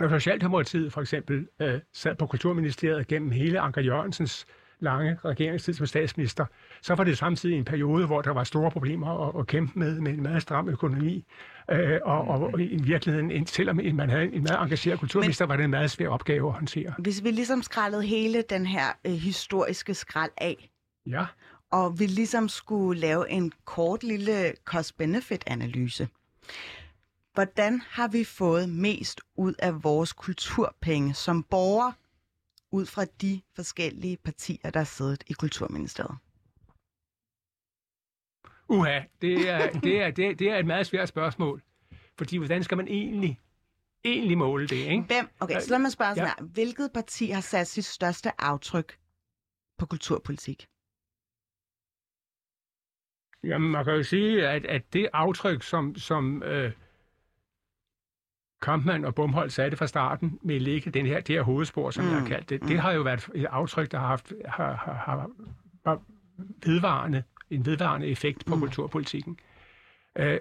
[0.00, 4.46] når Socialdemokratiet for eksempel øh, sad på Kulturministeriet gennem hele Anker Jørgensens
[4.82, 6.46] lange regeringstid som statsminister,
[6.82, 10.00] så var det samtidig en periode, hvor der var store problemer at, at kæmpe med,
[10.00, 11.24] med en meget stram økonomi.
[11.70, 15.64] Øh, og, og i virkeligheden, selvom man havde en meget engageret kulturminister, Men, var det
[15.64, 16.94] en meget svær opgave at håndtere.
[16.98, 20.70] Hvis vi ligesom skrællede hele den her øh, historiske skrald af,
[21.06, 21.26] ja.
[21.70, 26.08] og vi ligesom skulle lave en kort lille cost-benefit-analyse,
[27.34, 31.92] hvordan har vi fået mest ud af vores kulturpenge som borgere
[32.72, 36.18] ud fra de forskellige partier, der har siddet i Kulturministeriet?
[38.68, 41.62] Uha, det er, det, er, det, er, det er et meget svært spørgsmål.
[42.18, 43.40] Fordi hvordan skal man egentlig,
[44.04, 45.02] egentlig måle det, ikke?
[45.02, 45.28] Hvem?
[45.40, 46.44] Okay, så lad mig spørge sådan Ja.
[46.44, 46.44] her.
[46.52, 48.98] Hvilket parti har sat sit største aftryk
[49.78, 50.66] på kulturpolitik?
[53.44, 56.72] Jamen, man kan jo sige, at, at det aftryk, som, som øh,
[58.62, 62.04] Kampmann og Bumholdt satte fra starten med at lægge den her, det her hovedspor, som
[62.04, 62.10] mm.
[62.10, 64.94] jeg har kaldt det, det har jo været et aftryk, der har haft har, har,
[64.94, 65.30] har,
[65.86, 66.00] har
[66.66, 68.60] vedvarende, en vedvarende effekt på mm.
[68.60, 69.38] kulturpolitikken.
[70.18, 70.38] Øh,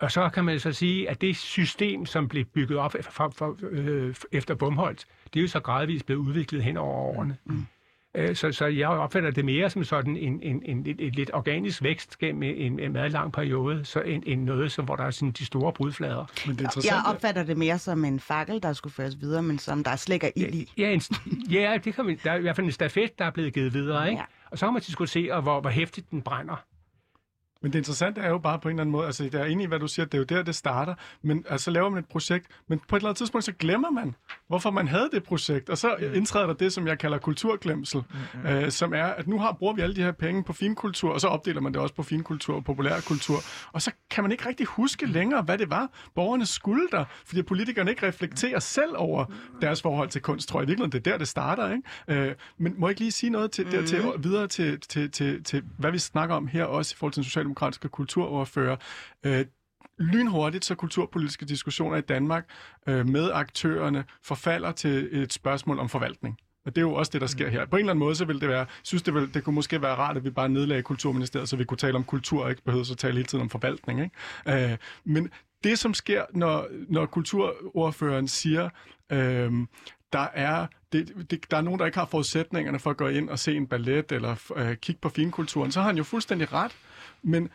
[0.00, 3.32] og så kan man så sige, at det system, som blev bygget op for, for,
[3.36, 7.36] for, øh, efter Bumholdt, det er jo så gradvist blevet udviklet hen over årene.
[7.44, 7.66] Mm.
[8.14, 11.30] Øh, Så, så jeg opfatter det mere som sådan en, en, en, et, et lidt
[11.34, 15.04] organisk vækst gennem en, en meget lang periode, så en, en noget, som, hvor der
[15.04, 16.26] er sådan de store brudflader.
[16.46, 19.58] Men det interessante Jeg opfatter det mere som en fakkel, der skulle føres videre, men
[19.58, 20.72] som der slet ikke er ild i.
[20.78, 21.00] Ja, en,
[21.50, 23.74] ja det kan man, der er i hvert fald en stafet, der er blevet givet
[23.74, 24.20] videre, ikke?
[24.20, 24.24] Ja.
[24.50, 26.64] Og så kan man diskutere, hvor, hvor hæftigt den brænder.
[27.62, 29.64] Men det interessante er jo bare på en eller anden måde, altså jeg er enig
[29.64, 31.98] i, hvad du siger, det er jo der, det starter, men altså, så laver man
[31.98, 34.14] et projekt, men på et eller andet tidspunkt, så glemmer man,
[34.48, 38.50] hvorfor man havde det projekt, og så indtræder der det, som jeg kalder kulturglemsel, mm-hmm.
[38.50, 41.20] øh, som er, at nu har, bruger vi alle de her penge på finkultur, og
[41.20, 43.38] så opdeler man det også på finkultur og populærkultur,
[43.72, 47.42] og så kan man ikke rigtig huske længere, hvad det var, borgerne skulle der, fordi
[47.42, 49.24] politikerne ikke reflekterer selv over
[49.60, 52.28] deres forhold til kunst, tror jeg i virkeligheden, det er der, det starter, ikke?
[52.28, 53.80] Øh, men må jeg ikke lige sige noget til, mm-hmm.
[53.80, 57.22] dertil, videre til, til, til, til, hvad vi snakker om her også i forhold til
[57.22, 58.76] den socialdemokratiske kulturoverfører.
[59.26, 59.44] Øh,
[59.98, 62.44] lynhurtigt, så kulturpolitiske diskussioner i Danmark
[62.86, 66.36] øh, med aktørerne forfalder til et spørgsmål om forvaltning.
[66.66, 67.66] Og det er jo også det, der sker her.
[67.66, 69.82] På en eller anden måde, så vil det være, synes, det, vil, det kunne måske
[69.82, 72.62] være rart, at vi bare nedlagde Kulturministeriet, så vi kunne tale om kultur, og ikke
[72.62, 74.00] behøvede at tale hele tiden om forvaltning.
[74.02, 74.72] Ikke?
[74.72, 75.30] Øh, men
[75.64, 78.68] det, som sker, når, når kulturordføreren siger,
[79.12, 79.52] øh,
[80.12, 83.30] der er, det, det, der er nogen, der ikke har forudsætningerne for at gå ind
[83.30, 86.76] og se en ballet eller øh, kigge på finkulturen, så har han jo fuldstændig ret.
[87.22, 87.48] Men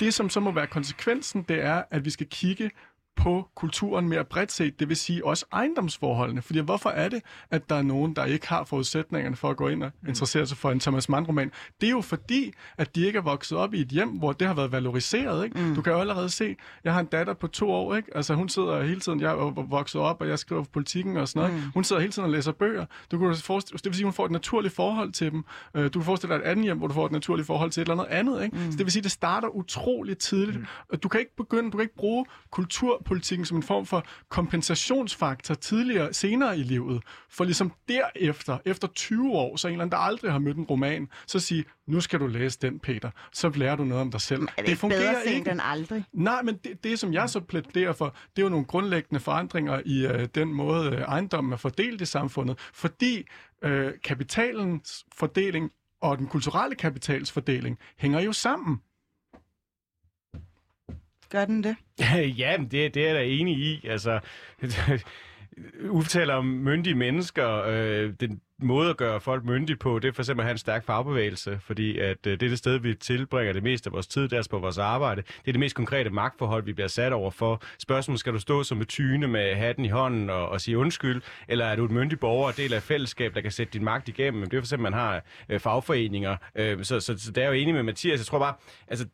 [0.00, 2.70] det, som så må være konsekvensen, det er, at vi skal kigge
[3.18, 6.42] på kulturen mere bredt set, det vil sige også ejendomsforholdene.
[6.42, 9.68] Fordi hvorfor er det, at der er nogen, der ikke har forudsætningerne for at gå
[9.68, 11.50] ind og interessere sig for en Thomas Mann-roman?
[11.80, 14.46] Det er jo fordi, at de ikke er vokset op i et hjem, hvor det
[14.46, 15.44] har været valoriseret.
[15.44, 15.58] Ikke?
[15.58, 15.74] Mm.
[15.74, 18.16] Du kan jo allerede se, jeg har en datter på to år, ikke?
[18.16, 21.28] Altså hun sidder hele tiden, jeg er vokset op, og jeg skriver for politikken og
[21.28, 21.64] sådan noget.
[21.64, 21.70] Mm.
[21.74, 22.86] Hun sidder hele tiden og læser bøger.
[23.10, 25.44] Du kan forestille, det vil sige, hun får et naturligt forhold til dem.
[25.74, 27.80] Øh, Du kan forestille dig et andet hjem, hvor du får et naturligt forhold til
[27.80, 28.44] et eller andet andet.
[28.44, 28.56] Ikke?
[28.56, 28.70] Mm.
[28.72, 30.58] Så det vil sige, det starter utroligt tidligt.
[30.92, 30.98] Mm.
[30.98, 32.24] Du kan ikke begynde, du kan ikke bruge
[33.08, 39.32] kulturpolitikken som en form for kompensationsfaktor tidligere, senere i livet, for ligesom derefter, efter 20
[39.32, 42.20] år, så en eller anden, der aldrig har mødt en roman, så sige, nu skal
[42.20, 43.10] du læse den, Peter.
[43.32, 44.42] Så lærer du noget om dig selv.
[44.42, 46.04] Er det, det bedre sent end aldrig?
[46.12, 49.80] Nej, men det, det, som jeg så plæderer for, det er jo nogle grundlæggende forandringer
[49.84, 53.24] i øh, den måde, øh, ejendommen er fordelt i samfundet, fordi
[53.62, 58.80] øh, kapitalens fordeling og den kulturelle kapitals fordeling hænger jo sammen.
[61.30, 61.76] Gør den det?
[62.38, 63.86] ja, men det, det er jeg da enig i.
[63.86, 64.20] Altså,
[65.90, 67.62] Uffe taler om myndige mennesker.
[67.66, 70.58] Øh, den måde at gøre folk myndige på, det er for eksempel at have en
[70.58, 74.06] stærk fagbevægelse, fordi at øh, det er det sted, vi tilbringer det meste af vores
[74.06, 75.22] tid, deres på vores arbejde.
[75.22, 77.62] Det er det mest konkrete magtforhold, vi bliver sat over for.
[77.78, 81.22] Spørgsmålet, skal du stå som et tyne med hatten i hånden og, og sige undskyld,
[81.48, 83.84] eller er du et myndig borger og del af et fællesskab, der kan sætte din
[83.84, 84.42] magt igennem?
[84.42, 86.36] Det er for eksempel, at man har øh, fagforeninger.
[86.54, 88.18] Øh, så, så, så der er jo enig med Mathias.
[88.18, 88.54] Jeg tror bare,
[88.88, 89.06] altså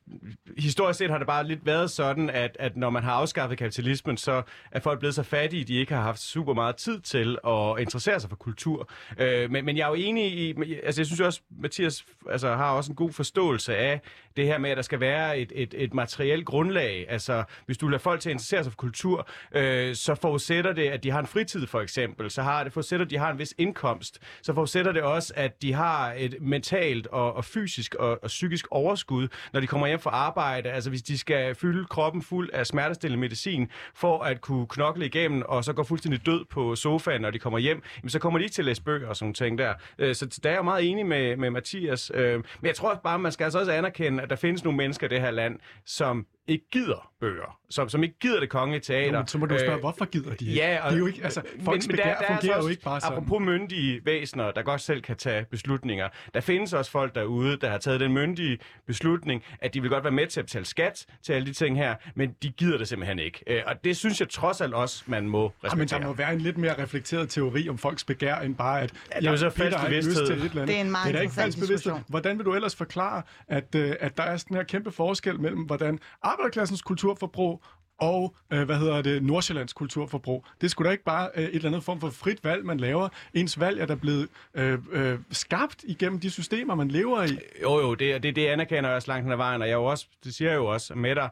[0.59, 4.17] historisk set har det bare lidt været sådan, at, at når man har afskaffet kapitalismen,
[4.17, 7.75] så er folk blevet så fattige, de ikke har haft super meget tid til at
[7.79, 8.91] interessere sig for kultur.
[9.19, 12.55] Øh, Øh, men, men jeg er jo enig i, altså jeg synes også, Mathias altså,
[12.55, 14.01] har også en god forståelse af
[14.37, 17.07] det her med, at der skal være et, et, et materielt grundlag.
[17.09, 20.89] Altså, hvis du lader folk til at interessere sig for kultur, øh, så forudsætter det,
[20.89, 22.31] at de har en fritid, for eksempel.
[22.31, 24.19] Så har det forudsætter, at de har en vis indkomst.
[24.43, 28.67] Så forudsætter det også, at de har et mentalt og, og fysisk og, og psykisk
[28.71, 30.71] overskud, når de kommer hjem fra arbejde.
[30.71, 35.43] Altså, hvis de skal fylde kroppen fuld af smertestillende medicin, for at kunne knokle igennem,
[35.49, 38.45] og så går fuldstændig død på sofaen, når de kommer hjem, jamen, så kommer de
[38.45, 39.75] ikke til at læse bøger og sådan ting der.
[39.99, 42.11] Øh, så der er jeg meget enig med, med Mathias.
[42.15, 44.77] Øh, men jeg tror også bare, man skal altså også anerkende, at der findes nogle
[44.77, 48.81] mennesker i det her land, som ikke gider bøger, som, som ikke gider det kongelige
[48.81, 49.19] teater.
[49.19, 50.61] Jo, så må du spørge, øh, hvorfor gider de ikke?
[50.61, 52.69] Ja, og, det er jo ikke, altså, folks men, men begær der, der fungerer altså
[52.69, 53.17] jo ikke bare sådan.
[53.17, 56.09] Apropos myndige væsener, der godt selv kan tage beslutninger.
[56.35, 60.05] Der findes også folk derude, der har taget den myndige beslutning, at de vil godt
[60.05, 62.89] være med til at betale skat til alle de ting her, men de gider det
[62.89, 63.43] simpelthen ikke.
[63.47, 65.71] Øh, og det synes jeg trods alt også, man må respektere.
[65.71, 68.81] Ja, men der må være en lidt mere reflekteret teori om folks begær, end bare,
[68.81, 70.69] at ja, det er så Peter har lyst til et eller andet.
[70.69, 72.05] Det er en meget det er interessant diskussion.
[72.09, 75.61] Hvordan vil du ellers forklare, at, uh, at der er sådan her kæmpe forskel mellem,
[75.63, 75.99] hvordan
[76.35, 77.63] arbejderklassens kulturforbrug
[78.01, 80.47] og øh, hvad hedder det, Nordsjællands kulturforbrug.
[80.61, 83.09] Det skulle da ikke bare øh, et eller andet form for frit valg, man laver.
[83.35, 87.39] Ens valg er der blevet øh, øh, skabt igennem de systemer, man lever i.
[87.63, 89.85] Jo, jo, det, det, det anerkender jeg også langt hen ad vejen, og jeg jo
[89.85, 91.29] også, det siger jeg jo også med dig,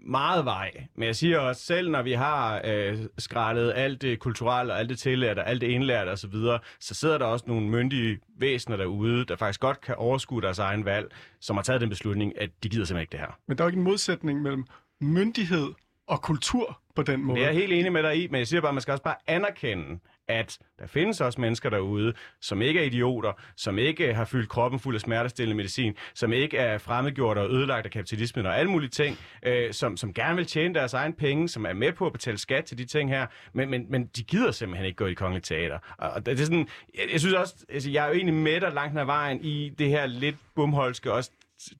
[0.00, 0.86] meget vej.
[0.94, 4.88] Men jeg siger også, selv når vi har øh, skrællet alt det kulturelle og alt
[4.88, 8.76] det tillærte og alt det indlærte osv., så, så sidder der også nogle myndige væsener
[8.76, 12.50] derude, der faktisk godt kan overskue deres egen valg, som har taget den beslutning, at
[12.62, 13.38] de gider simpelthen ikke det her.
[13.48, 14.64] Men der er jo ikke en modsætning mellem
[15.00, 15.72] myndighed
[16.06, 17.38] og kultur på den måde.
[17.38, 18.92] Det er jeg helt enig med dig i, men jeg siger bare, at man skal
[18.92, 24.14] også bare anerkende, at der findes også mennesker derude, som ikke er idioter, som ikke
[24.14, 28.46] har fyldt kroppen fuld af smertestillende medicin, som ikke er fremmedgjort og ødelagt af kapitalismen
[28.46, 31.72] og alle mulige ting, øh, som, som gerne vil tjene deres egen penge, som er
[31.72, 34.86] med på at betale skat til de ting her, men, men, men de gider simpelthen
[34.86, 35.78] ikke gå i det kongelige teater.
[35.98, 38.72] Og det er sådan, jeg, jeg synes også, altså, jeg er jo egentlig med dig
[38.72, 41.30] langt ned ad vejen i det her lidt bumholske, også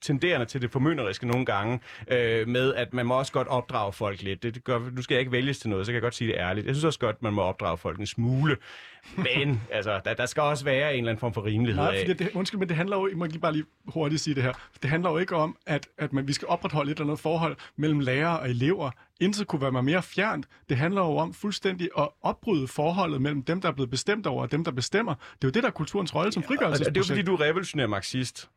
[0.01, 4.23] tenderende til det formynderiske nogle gange, øh, med at man må også godt opdrage folk
[4.23, 4.43] lidt.
[4.43, 6.29] Det, det gør, nu skal jeg ikke vælges til noget, så kan jeg godt sige
[6.33, 6.67] det ærligt.
[6.67, 8.57] Jeg synes også godt, man må opdrage folk en smule.
[9.17, 12.17] Men altså, der, der skal også være en eller anden form for rimelighed Nej, af.
[12.17, 14.53] det, undskyld, men det handler jo, jeg må lige bare lige hurtigt sige det her,
[14.83, 17.57] det handler jo ikke om, at, at man, vi skal opretholde et eller andet forhold
[17.77, 18.91] mellem lærere og elever.
[19.21, 20.47] Intet kunne være mig mere fjernt.
[20.69, 24.43] Det handler jo om fuldstændig at opbryde forholdet mellem dem, der er blevet bestemt over,
[24.43, 25.15] og dem, der bestemmer.
[25.15, 26.95] Det er jo det, der er kulturens rolle som Og frigørelsesprojekt.
[26.95, 28.49] det er jo fordi, du er revolutionær marxist.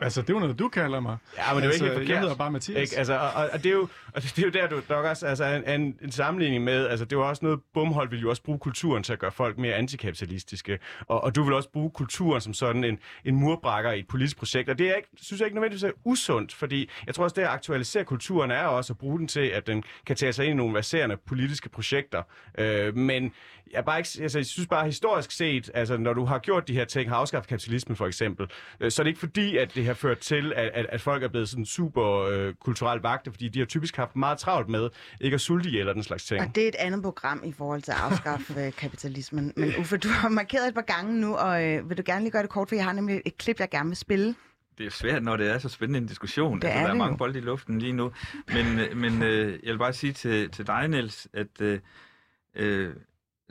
[0.00, 1.16] Altså, det er jo noget, du kalder mig.
[1.36, 2.08] Ja, men det er jo ikke altså, forkert.
[2.08, 2.80] Jeg hedder bare Mathias.
[2.80, 2.98] Ikke?
[2.98, 5.44] Altså, og, og, det er jo, og det er jo der, du nok også, altså
[5.44, 8.58] en, en, en sammenligning med, altså det var også noget, Bumhold vil jo også bruge
[8.58, 10.78] kulturen til at gøre folk mere antikapitalistiske,
[11.08, 14.36] og, og du vil også bruge kulturen som sådan en, en murbrækker i et politisk
[14.36, 17.34] projekt, og det er ikke, synes jeg ikke nødvendigvis er usundt, fordi jeg tror også,
[17.34, 20.44] det at aktualisere kulturen er også at bruge den til, at den kan tage sig
[20.44, 22.22] ind i nogle verserende politiske projekter,
[22.58, 23.32] øh, men
[23.72, 26.68] jeg, er bare ikke, altså, jeg synes bare historisk set, altså når du har gjort
[26.68, 28.46] de her ting, har afskaffet kapitalismen for eksempel,
[28.80, 31.22] øh, så er det ikke fordi, at det har ført til, at, at, at folk
[31.22, 34.90] er blevet sådan super øh, kulturelt vagte, fordi de har typisk haft meget travlt med
[35.20, 36.40] ikke at sulte ihjel og den slags ting.
[36.40, 39.52] Og det er et andet program i forhold til at afskaffe øh, kapitalismen.
[39.56, 42.30] Men Uffe, du har markeret et par gange nu, og øh, vil du gerne lige
[42.30, 44.34] gøre det kort, for jeg har nemlig et klip, jeg gerne vil spille.
[44.78, 46.60] Det er svært, når det er så spændende en diskussion.
[46.60, 47.16] Det altså, er der er mange jo.
[47.16, 48.12] bolde i luften lige nu.
[48.48, 51.80] Men, øh, men øh, jeg vil bare sige til, til dig, Niels, at øh,
[52.56, 52.94] øh,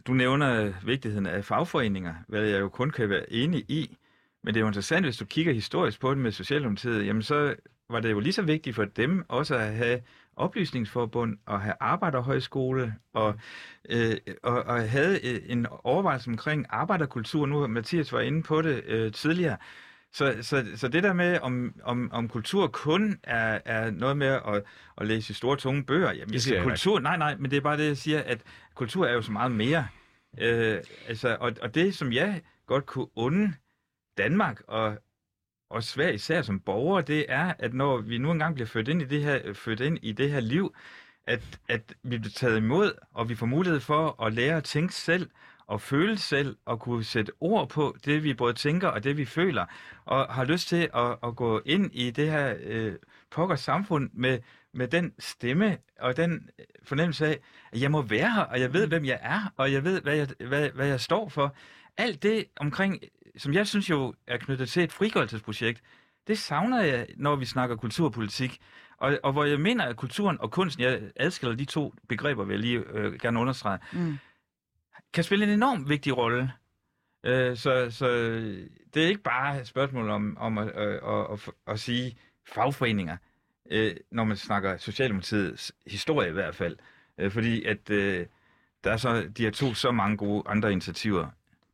[0.08, 3.98] du nævner vigtigheden af fagforeninger, hvad jeg jo kun kan være enig i.
[4.44, 7.56] Men det er jo interessant, hvis du kigger historisk på det med Socialdemokratiet, jamen så
[7.90, 10.02] var det jo lige så vigtigt for dem også at have
[10.36, 13.36] oplysningsforbund og have arbejderhøjskole og,
[13.90, 17.46] øh, og, og havde øh, en overvejelse omkring arbejderkultur.
[17.46, 19.58] Nu Mathias var inde på det øh, tidligere.
[20.14, 24.28] Så, så, så det der med, om, om, om kultur kun er, er noget med
[24.28, 24.64] at,
[24.98, 27.78] at læse store, tunge bøger, jamen, Det siger kultur, nej, nej, men det er bare
[27.78, 28.42] det, jeg siger, at
[28.76, 29.88] kultur er jo så meget mere.
[30.42, 30.78] Øh,
[31.08, 33.54] altså, og, og det, som jeg godt kunne unde
[34.18, 34.98] Danmark og,
[35.70, 39.02] og Sverige især som borgere, det er, at når vi nu engang bliver født ind
[39.02, 40.76] i det her, født ind i det her liv,
[41.28, 44.94] at, at vi bliver taget imod, og vi får mulighed for at lære at tænke
[44.94, 45.30] selv,
[45.68, 49.26] og føle selv, og kunne sætte ord på det, vi både tænker og det, vi
[49.26, 49.66] føler,
[50.06, 52.96] og har lyst til at, at gå ind i det her øh,
[53.32, 54.40] pokker samfund med,
[54.74, 56.50] med den stemme og den
[56.84, 57.40] fornemmelse af,
[57.72, 60.16] at jeg må være her, og jeg ved, hvem jeg er, og jeg ved, hvad
[60.16, 61.56] jeg, hvad, hvad jeg står for.
[61.98, 63.00] Alt det omkring,
[63.38, 65.82] som jeg synes jo er knyttet til et frigørelsesprojekt,
[66.28, 68.58] det savner jeg, når vi snakker kulturpolitik.
[68.98, 72.54] Og, og hvor jeg mener, at kulturen og kunsten, jeg adskiller de to begreber, vil
[72.54, 74.18] jeg lige øh, gerne understrege, Mm.
[75.14, 76.52] kan spille en enorm vigtig rolle.
[77.24, 78.08] Øh, så, så
[78.94, 82.18] det er ikke bare et spørgsmål om, om at, øh, at, at, at sige
[82.54, 83.18] fagforeninger,
[83.72, 86.78] øh, når man snakker Socialdemokratiets historie i hvert fald.
[87.18, 88.26] Øh, fordi at øh,
[88.84, 91.28] der er så, de har to så mange gode andre initiativer.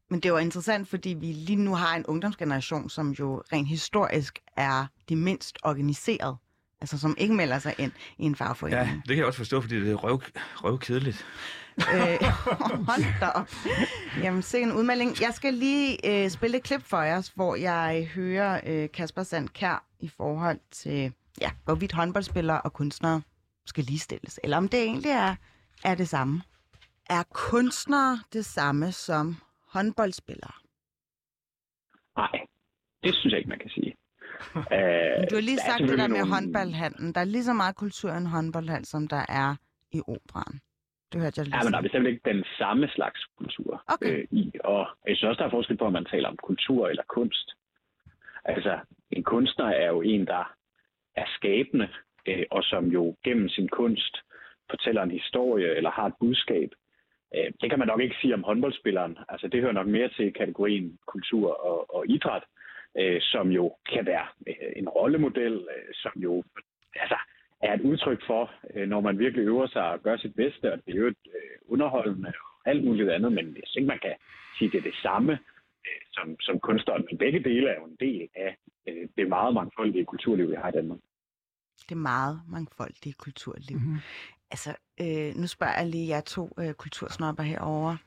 [0.10, 4.40] Men det var interessant, fordi vi lige nu har en ungdomsgeneration, som jo rent historisk
[4.58, 6.38] er de mindst organiseret.
[6.82, 8.82] Altså som ikke melder sig ind i en fagforening.
[8.82, 10.22] Ja, det kan jeg også forstå, fordi det er røv,
[10.56, 11.26] røvkedeligt.
[11.78, 12.24] Øh,
[12.90, 13.50] hold da op.
[14.24, 15.22] Jamen, se en udmelding.
[15.22, 19.86] Jeg skal lige øh, spille et klip for jer, hvor jeg hører øh, Kasper Sandkær
[20.00, 23.22] i forhold til, ja, hvorvidt håndboldspillere og kunstnere
[23.66, 24.40] skal ligestilles.
[24.44, 25.36] Eller om det egentlig er,
[25.84, 26.42] er det samme.
[27.10, 29.38] Er kunstnere det samme som
[29.74, 30.56] håndboldspillere?
[32.18, 32.46] Nej,
[33.04, 33.96] det synes jeg ikke, man kan sige.
[34.56, 37.14] Øh, Men Du har lige der sagt det der med nogle- håndboldhallen.
[37.14, 39.56] Der er lige så meget kultur i en håndboldhal, som der er
[39.92, 40.60] i operan.
[41.14, 44.12] Det hørte jeg lige Ja, men der er bestemt ikke den samme slags kultur Okay.
[44.22, 44.52] øh, i.
[44.64, 47.48] Og jeg synes også, der er forskel på, om man taler om kultur eller kunst.
[48.46, 48.80] Altså,
[49.12, 50.54] en kunstner er jo en, der
[51.16, 51.90] er skabende,
[52.26, 54.18] øh, og som jo gennem sin kunst
[54.70, 56.70] fortæller en historie eller har et budskab.
[57.36, 59.18] Øh, det kan man nok ikke sige om håndboldspilleren.
[59.30, 62.44] Altså, det hører nok mere til kategorien kultur og, og idræt,
[63.00, 66.44] øh, som jo kan være øh, en rollemodel, øh, som jo
[66.96, 67.18] altså,
[67.62, 70.80] er et udtryk for, øh, når man virkelig øver sig og gør sit bedste, og
[70.86, 74.00] det er jo et øh, underholdende og alt muligt andet, men jeg synes ikke, man
[74.00, 74.16] kan
[74.58, 75.34] sige, at det er det samme
[75.88, 77.06] øh, som, som kunstneren.
[77.10, 78.58] Men begge dele er jo en del af
[78.88, 81.00] øh, det meget mangfoldige kulturliv, vi har i Danmark.
[81.90, 83.78] Det er meget mangfoldige kulturliv.
[83.78, 84.00] Mm-hmm.
[84.52, 87.98] Altså, øh, nu spørger jeg lige jer to øh, kultursnopper herovre.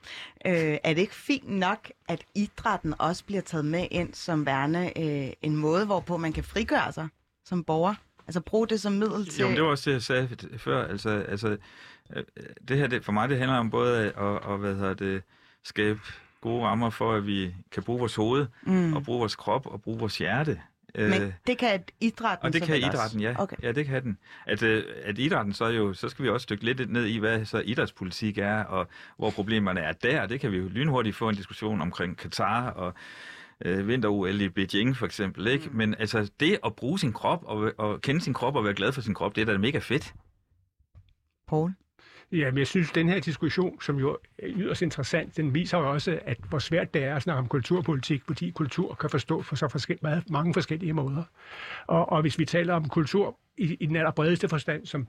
[0.46, 4.92] Øh, er det ikke fint nok, at idrætten også bliver taget med ind som værende
[4.96, 7.08] øh, en måde, hvorpå man kan frigøre sig
[7.44, 7.94] som borger?
[8.26, 9.40] Altså bruge det som middel til...
[9.40, 10.28] Jo, men det var også det, jeg sagde
[10.58, 10.86] før.
[10.88, 11.56] Altså, altså
[12.16, 12.24] øh,
[12.68, 15.22] det her, det, for mig, det handler om både at, at hvad hedder det,
[15.64, 16.00] skabe
[16.40, 18.92] gode rammer for, at vi kan bruge vores hoved, mm.
[18.96, 20.60] og bruge vores krop, og bruge vores hjerte.
[20.94, 23.18] Men øh, det kan idrætten Og det kan idrætten, også.
[23.18, 23.34] ja.
[23.38, 23.56] Okay.
[23.62, 24.18] Ja, det kan den.
[24.46, 27.44] At, øh, at idrætten så jo, så skal vi også stykke lidt ned i, hvad
[27.44, 30.26] så idrætspolitik er, og hvor problemerne er der.
[30.26, 32.94] Det kan vi jo lynhurtigt få en diskussion omkring Katar og
[33.64, 35.46] øh, vinter-OL i Beijing for eksempel.
[35.46, 35.68] Ikke?
[35.68, 35.76] Mm.
[35.76, 38.92] Men altså, det at bruge sin krop og, og kende sin krop og være glad
[38.92, 40.14] for sin krop, det er da mega fedt.
[41.48, 41.72] Paul?
[42.32, 45.90] Jamen, jeg synes, at den her diskussion, som jo er yderst interessant, den viser jo
[45.92, 49.56] også, at hvor svært det er at snakke om kulturpolitik, fordi kultur kan forstå på
[49.56, 51.22] så forskel, meget, mange forskellige måder.
[51.86, 55.06] Og, og hvis vi taler om kultur i, i den allerbredeste forstand, som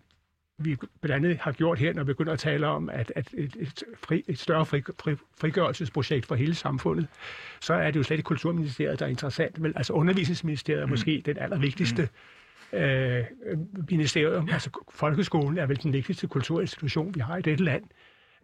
[0.58, 3.56] vi blandt andet har gjort her, når vi begynder at tale om at, at et,
[3.60, 7.08] et, fri, et større fri, fri, frigørelsesprojekt for hele samfundet,
[7.62, 9.64] så er det jo slet ikke Kulturministeriet, der er interessant.
[9.64, 10.90] Vel, altså Undervisningsministeriet er mm.
[10.90, 12.10] måske den allervigtigste mm
[12.74, 13.24] øh,
[13.90, 14.50] ministerium.
[14.52, 17.84] Altså folkeskolen er vel den vigtigste kulturinstitution, vi har i dette land,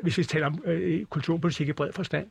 [0.04, 2.28] hvis vi taler om øh, kulturpolitik i bred forstand.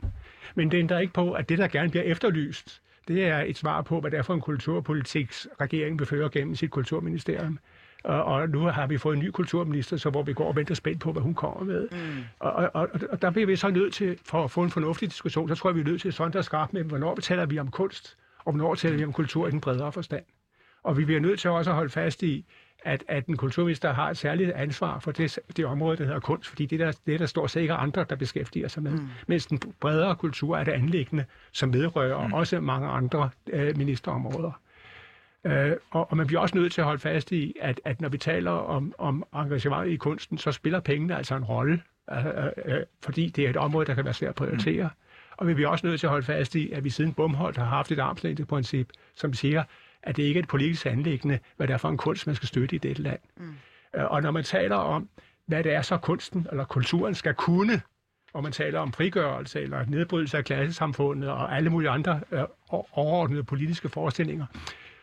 [0.55, 3.83] Men det ændrer ikke på, at det, der gerne bliver efterlyst, det er et svar
[3.83, 7.59] på, hvad det er for en kulturpolitik, regeringen vil føre gennem sit kulturministerium.
[8.05, 10.75] Og, og nu har vi fået en ny kulturminister, så hvor vi går og venter
[10.75, 11.89] spændt på, hvad hun kommer med.
[11.93, 11.99] Mm.
[12.39, 15.09] Og, og, og, og der bliver vi så nødt til, for at få en fornuftig
[15.09, 17.59] diskussion, så tror jeg, vi er nødt til sådan der skarpt med, hvornår taler vi
[17.59, 20.25] om kunst, og hvornår taler vi om kultur i den bredere forstand.
[20.83, 22.45] Og vi bliver nødt til også at holde fast i,
[22.85, 26.49] at, at en kulturminister har et særligt ansvar for det, det område, der hedder kunst,
[26.49, 28.93] fordi det der, det der står sikkert andre, der beskæftiger sig med.
[28.93, 29.09] Mm.
[29.27, 32.33] Mens den bredere kultur er det anlæggende, som vedrører mm.
[32.33, 34.61] også mange andre øh, ministerområder.
[35.45, 38.09] Øh, og, og man bliver også nødt til at holde fast i, at, at når
[38.09, 42.33] vi taler om, om engagement i kunsten, så spiller pengene altså en rolle, øh, øh,
[42.65, 44.85] øh fordi det er et område, der kan være svært at prioritere.
[44.85, 45.05] Mm.
[45.37, 47.65] Og vi bliver også nødt til at holde fast i, at vi siden Bumholdt har
[47.65, 49.65] haft et armslængdeprincip, som siger,
[50.03, 52.49] at det ikke er et politisk anlæggende, hvad det er for en kunst, man skal
[52.49, 53.21] støtte i dette land.
[53.37, 53.55] Mm.
[53.95, 55.09] Øh, og når man taler om,
[55.47, 57.81] hvad det er så kunsten eller kulturen skal kunne,
[58.33, 63.45] og man taler om frigørelse eller nedbrydelse af klassesamfundet og alle mulige andre øh, overordnede
[63.45, 64.47] politiske forestillinger,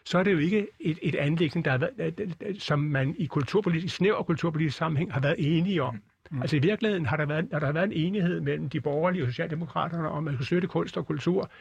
[0.06, 3.16] så er det jo ikke et, et anlæggende, der har været, øh, øh, som man
[3.18, 6.02] i kulturpolitisk, snæver kulturpolitisk sammenhæng har været enige om.
[6.32, 6.42] Mm.
[6.42, 9.28] Altså i virkeligheden har der, været, har der været en enighed mellem de borgerlige og
[9.28, 11.52] socialdemokraterne om at støtte kunst og kultur.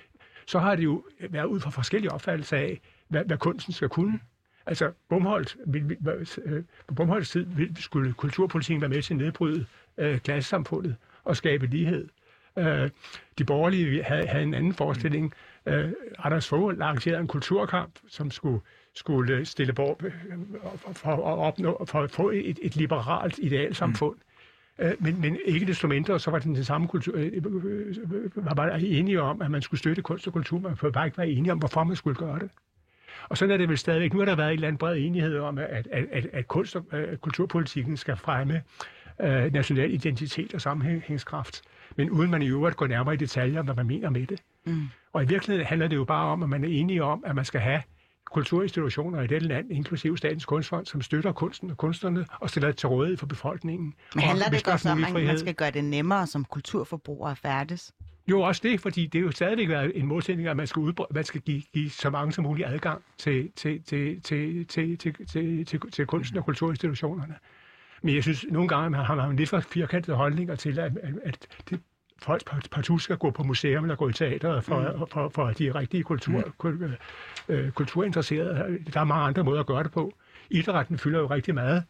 [0.46, 2.80] Så har det jo været ud fra forskellige opfattelser af,
[3.14, 4.20] hvad, hvad kunsten skal kunne.
[4.66, 5.56] Altså, Bumholdt,
[6.44, 7.46] øh, på Bumholdts tid
[7.76, 9.66] skulle kulturpolitikken være med til at nedbryde
[9.98, 12.08] øh, klassesamfundet og skabe lighed.
[12.58, 12.90] Øh,
[13.38, 15.34] de borgerlige havde, havde en anden forestilling.
[15.66, 18.60] Øh, Anders Fogh lancerede en kulturkamp, som skulle,
[18.94, 20.12] skulle stille bort øh,
[20.92, 24.16] for, at opnå, for at få et, et liberalt idealsamfund.
[24.78, 24.84] Mm.
[24.84, 27.32] Øh, men, men ikke desto mindre, så var den, den samme kultur, øh,
[28.34, 31.18] var bare enige om, at man skulle støtte kunst og kultur, man kunne bare ikke
[31.18, 32.50] være enige om, hvorfor man skulle gøre det.
[33.28, 34.12] Og sådan er det vel stadigvæk.
[34.12, 36.76] Nu har der været en eller anden bred enighed om, at, at, at, at kunst-
[36.76, 38.62] og uh, kulturpolitikken skal fremme
[39.18, 41.62] uh, national identitet og sammenhængskraft.
[41.96, 44.40] Men uden man i øvrigt går nærmere i detaljer, hvad man mener med det.
[44.66, 44.82] Mm.
[45.12, 47.44] Og i virkeligheden handler det jo bare om, at man er enige om, at man
[47.44, 47.82] skal have
[48.34, 52.88] kulturinstitutioner i dette land, inklusive Statens Kunstfond, som støtter kunsten og kunstnerne og stiller til
[52.88, 53.94] rådighed for befolkningen.
[54.14, 57.92] Men handler det også om, at man skal gøre det nemmere som kulturforbruger at færdes?
[58.26, 61.08] Jo, også det, fordi det er jo stadigvæk været en modsætning, at man skal, udbrede,
[61.14, 65.26] man skal give, give så mange som muligt adgang til, til, til, til, til, til,
[65.26, 67.34] til, til, til kunsten og kulturinstitutionerne.
[68.02, 70.92] Men jeg synes, nogle gange har man lidt for firkantede holdninger til, at,
[71.24, 71.80] at det,
[72.22, 74.98] folk partout skal gå på museum eller gå i teateret, for, mm.
[74.98, 76.52] for, for, for at de rigtige kultur, mm.
[76.58, 76.88] kultur,
[77.48, 78.78] øh, kulturinteresserede.
[78.92, 80.14] Der er mange andre måder at gøre det på.
[80.50, 81.84] Idrætten fylder jo rigtig meget,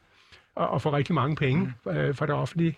[0.55, 1.91] og, og får rigtig mange penge mm.
[1.91, 2.76] øh, for det offentlige.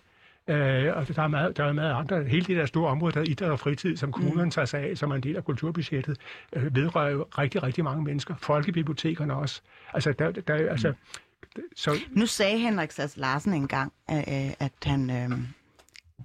[0.49, 2.23] Øh, og der er, meget, der er meget andre.
[2.23, 4.51] Hele det der store område, der er idræt og fritid, som kommunerne mm.
[4.51, 6.17] tager sig af, som er en del af kulturbudgettet,
[6.53, 8.35] øh, vedrører jo rigtig, rigtig mange mennesker.
[8.41, 9.61] Folkebibliotekerne også.
[9.93, 11.61] Altså, der, der, altså, mm.
[11.75, 11.95] så...
[12.11, 15.09] Nu sagde Henrik Sass Larsen engang, at han...
[15.09, 15.39] Øh,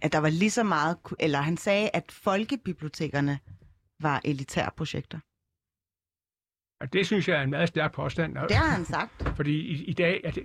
[0.02, 3.38] at der var lige så meget, eller han sagde, at folkebibliotekerne
[4.00, 5.18] var elitære projekter.
[6.80, 8.36] Og det synes jeg er en meget stærk påstand.
[8.48, 9.36] Det har han sagt.
[9.36, 10.44] Fordi i, i dag det,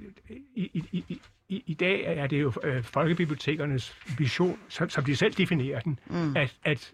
[0.55, 5.15] i, i, i, i, i dag er det jo øh, folkebibliotekernes vision, som, som de
[5.15, 6.37] selv definerer den, mm.
[6.37, 6.93] at, at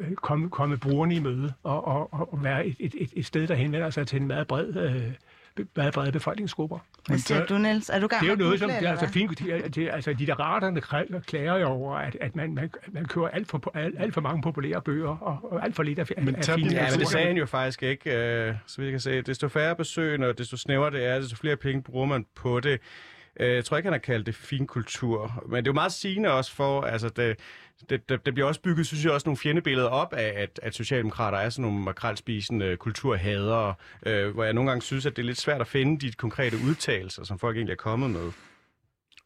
[0.00, 3.54] øh, komme, komme brugerne i møde og, og, og være et, et, et sted, der
[3.54, 5.12] henvender sig til en meget bred øh,
[5.76, 6.78] meget brede befolkningsgrupper.
[7.06, 7.90] Hvad siger du, Niels?
[7.90, 10.12] Er du gang Det er jo noget, som det er, altså, fint, de, de, altså,
[10.12, 10.80] litteraterne
[11.20, 14.42] klager jo over, at, at man, man, man kører alt for, alt, alt for mange
[14.42, 17.26] populære bøger, og, og alt for lidt af, Men af fine Ja, men det sagde
[17.26, 18.10] han jo faktisk ikke.
[18.10, 21.36] Øh, så vidt jeg kan se, desto færre besøgende, og desto snævrere det er, desto
[21.36, 22.80] flere penge bruger man på det.
[23.40, 25.44] Øh, jeg tror ikke, han har kaldt det fin kultur.
[25.48, 27.36] Men det er jo meget sigende også for, altså det,
[27.90, 30.74] det, det, det bliver også bygget, synes jeg, også nogle fjendebilleder op af, at, at
[30.74, 33.74] socialdemokrater er sådan nogle makrelspisende kulturhadere,
[34.06, 36.56] øh, hvor jeg nogle gange synes, at det er lidt svært at finde de konkrete
[36.68, 38.32] udtalelser, som folk egentlig er kommet med.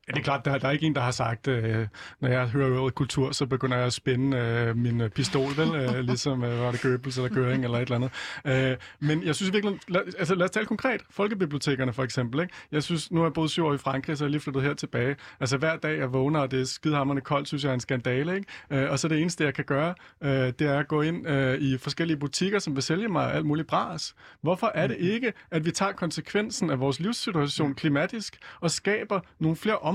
[0.09, 1.87] Ja, det er klart, der, der er ikke en, der har sagt, øh,
[2.21, 5.75] når jeg hører ordet kultur, så begynder jeg at spænde øh, min øh, pistol, vel?
[5.75, 8.73] Øh, ligesom, øh, var det Goebbels eller Göring eller et eller andet.
[8.73, 11.01] Øh, men jeg synes virkelig, lad, altså lad os tale konkret.
[11.11, 12.55] Folkebibliotekerne for eksempel, ikke?
[12.73, 14.63] Jeg synes, nu har jeg boet syv år i Frankrig, så er jeg lige flyttet
[14.63, 15.17] her tilbage.
[15.41, 18.35] Altså hver dag jeg vågner, og det er skidehammerende koldt, synes jeg er en skandale,
[18.35, 18.47] ikke?
[18.71, 21.59] Øh, og så det eneste, jeg kan gøre, øh, det er at gå ind øh,
[21.59, 24.15] i forskellige butikker, som vil sælge mig alt muligt bras.
[24.41, 29.57] Hvorfor er det ikke, at vi tager konsekvensen af vores livssituation klimatisk og skaber nogle
[29.57, 29.94] flere områder,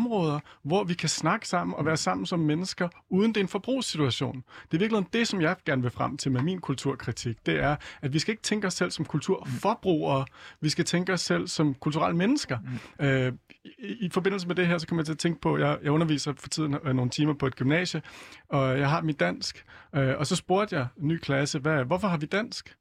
[0.63, 4.43] hvor vi kan snakke sammen og være sammen som mennesker, uden det er en forbrugssituation.
[4.71, 7.45] Det er virkelig det, som jeg gerne vil frem til med min kulturkritik.
[7.45, 10.25] Det er, at vi skal ikke tænke os selv som kulturforbrugere.
[10.61, 12.57] Vi skal tænke os selv som kulturelle mennesker.
[12.99, 13.05] Mm.
[13.05, 13.33] Øh,
[13.65, 15.91] i, I forbindelse med det her, så kommer jeg til at tænke på, jeg, jeg
[15.91, 18.01] underviser for tiden øh, nogle timer på et gymnasie,
[18.49, 19.65] og jeg har mit dansk.
[19.95, 22.75] Øh, og så spurgte jeg ny klasse, hvad, hvorfor har vi dansk?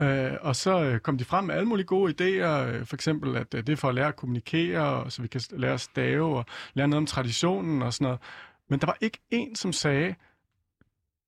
[0.00, 3.36] Øh, og så øh, kom de frem med alle mulige gode idéer, øh, for eksempel
[3.36, 5.80] at øh, det er for at lære at kommunikere, og så vi kan lære at
[5.80, 8.20] stave og lære noget om traditionen og sådan noget.
[8.68, 10.14] Men der var ikke en, som sagde,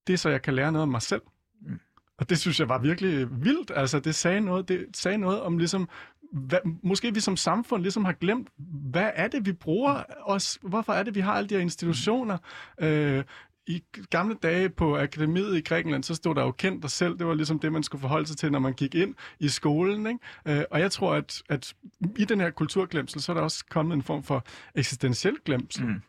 [0.07, 1.21] det er så jeg kan lære noget om mig selv.
[1.61, 1.79] Mm.
[2.17, 3.71] Og det synes jeg var virkelig vildt.
[3.75, 5.89] Altså det sagde noget, det sagde noget om ligesom,
[6.31, 8.49] hvad, måske vi som samfund ligesom har glemt,
[8.91, 10.59] hvad er det, vi bruger os?
[10.61, 12.37] Hvorfor er det, vi har alle de her institutioner?
[12.79, 13.23] Øh,
[13.67, 17.17] i gamle dage på akademiet i Grækenland, så stod der jo kendt dig selv.
[17.19, 20.07] Det var ligesom det, man skulle forholde sig til, når man gik ind i skolen.
[20.07, 20.59] Ikke?
[20.59, 21.73] Øh, og jeg tror, at, at
[22.17, 24.45] i den her kulturglemsel, så er der også kommet en form for
[24.75, 25.85] eksistentiel glemsel.
[25.85, 26.01] Mm.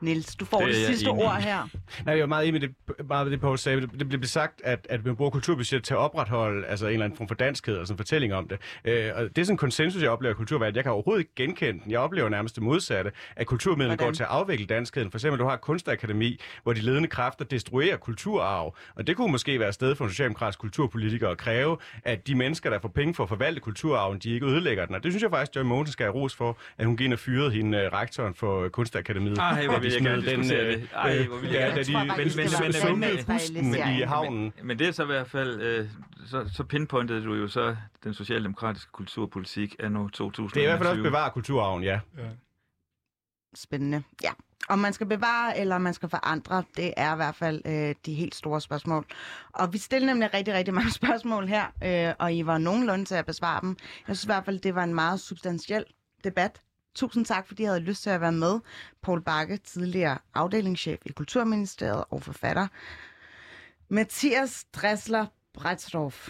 [0.00, 1.68] Niels, du får Det det, sidste enig ord her.
[2.04, 3.80] Nej, jeg er meget enig med det, meget med det Poul sagde.
[3.80, 7.04] Det, det blev sagt, at, at man bruger kulturbudget til at opretholde altså en eller
[7.04, 8.58] anden form for danskhed, altså en fortælling om det.
[8.84, 10.76] Øh, og det er sådan en konsensus, jeg oplever i kulturvalget.
[10.76, 11.90] Jeg kan overhovedet ikke genkende den.
[11.90, 15.10] Jeg oplever nærmest det modsatte, at kulturmidlerne går til at afvikle danskheden.
[15.10, 18.76] For eksempel, du har et kunstakademi, hvor de ledende kræfter destruerer kulturarv.
[18.94, 22.34] Og det kunne måske være et sted for en socialdemokratisk kulturpolitiker at kræve, at de
[22.34, 24.94] mennesker, der får penge for at forvalte kulturarven, de ikke ødelægger den.
[24.94, 27.12] Og det synes jeg faktisk, Joy Mogensen skal have ros for, at hun gik ind
[27.12, 29.36] og fyrede hende, øh, rektoren for kunstakademiet.
[29.36, 29.42] Hvor
[29.76, 30.88] At de jeg smed gerne diskutere øh, det.
[30.94, 31.76] Ej, hvor vil jeg ja, gerne.
[31.76, 33.26] da de men, en sumpede manualisering.
[33.26, 34.52] pusten i havnen.
[34.62, 35.88] Men det er så i hvert fald, øh,
[36.26, 40.48] så, så pinpointede du jo så den socialdemokratiske kulturpolitik af nu 2020.
[40.48, 42.00] Det er i hvert fald også bevare kulturarven, ja.
[43.54, 44.02] Spændende.
[44.22, 44.30] Ja.
[44.68, 48.14] Om man skal bevare eller man skal forandre, det er i hvert fald øh, de
[48.14, 49.04] helt store spørgsmål.
[49.52, 53.14] Og vi stiller nemlig rigtig, rigtig mange spørgsmål her, øh, og I var nogenlunde til
[53.14, 53.76] at besvare dem.
[54.08, 55.84] Jeg synes i hvert fald, det var en meget substantiel
[56.24, 56.60] debat.
[56.94, 58.60] Tusind tak, fordi I havde lyst til at være med.
[59.02, 62.68] Paul Bakke, tidligere afdelingschef i Kulturministeriet og forfatter.
[63.88, 66.28] Mathias Dressler Bredsdorf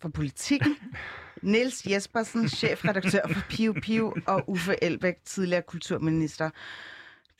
[0.00, 0.76] for Politikken.
[1.42, 6.50] Niels Jespersen, chefredaktør for Piu Piu, og Uffe Elbæk, tidligere kulturminister.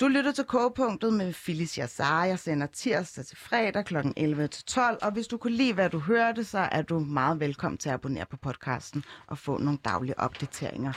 [0.00, 2.24] Du lytter til kogepunktet med Phyllis Jassar.
[2.24, 3.96] Jeg sender tirsdag til fredag kl.
[4.16, 7.40] 11 til 12, og hvis du kunne lide, hvad du hørte, så er du meget
[7.40, 10.92] velkommen til at abonnere på podcasten og få nogle daglige opdateringer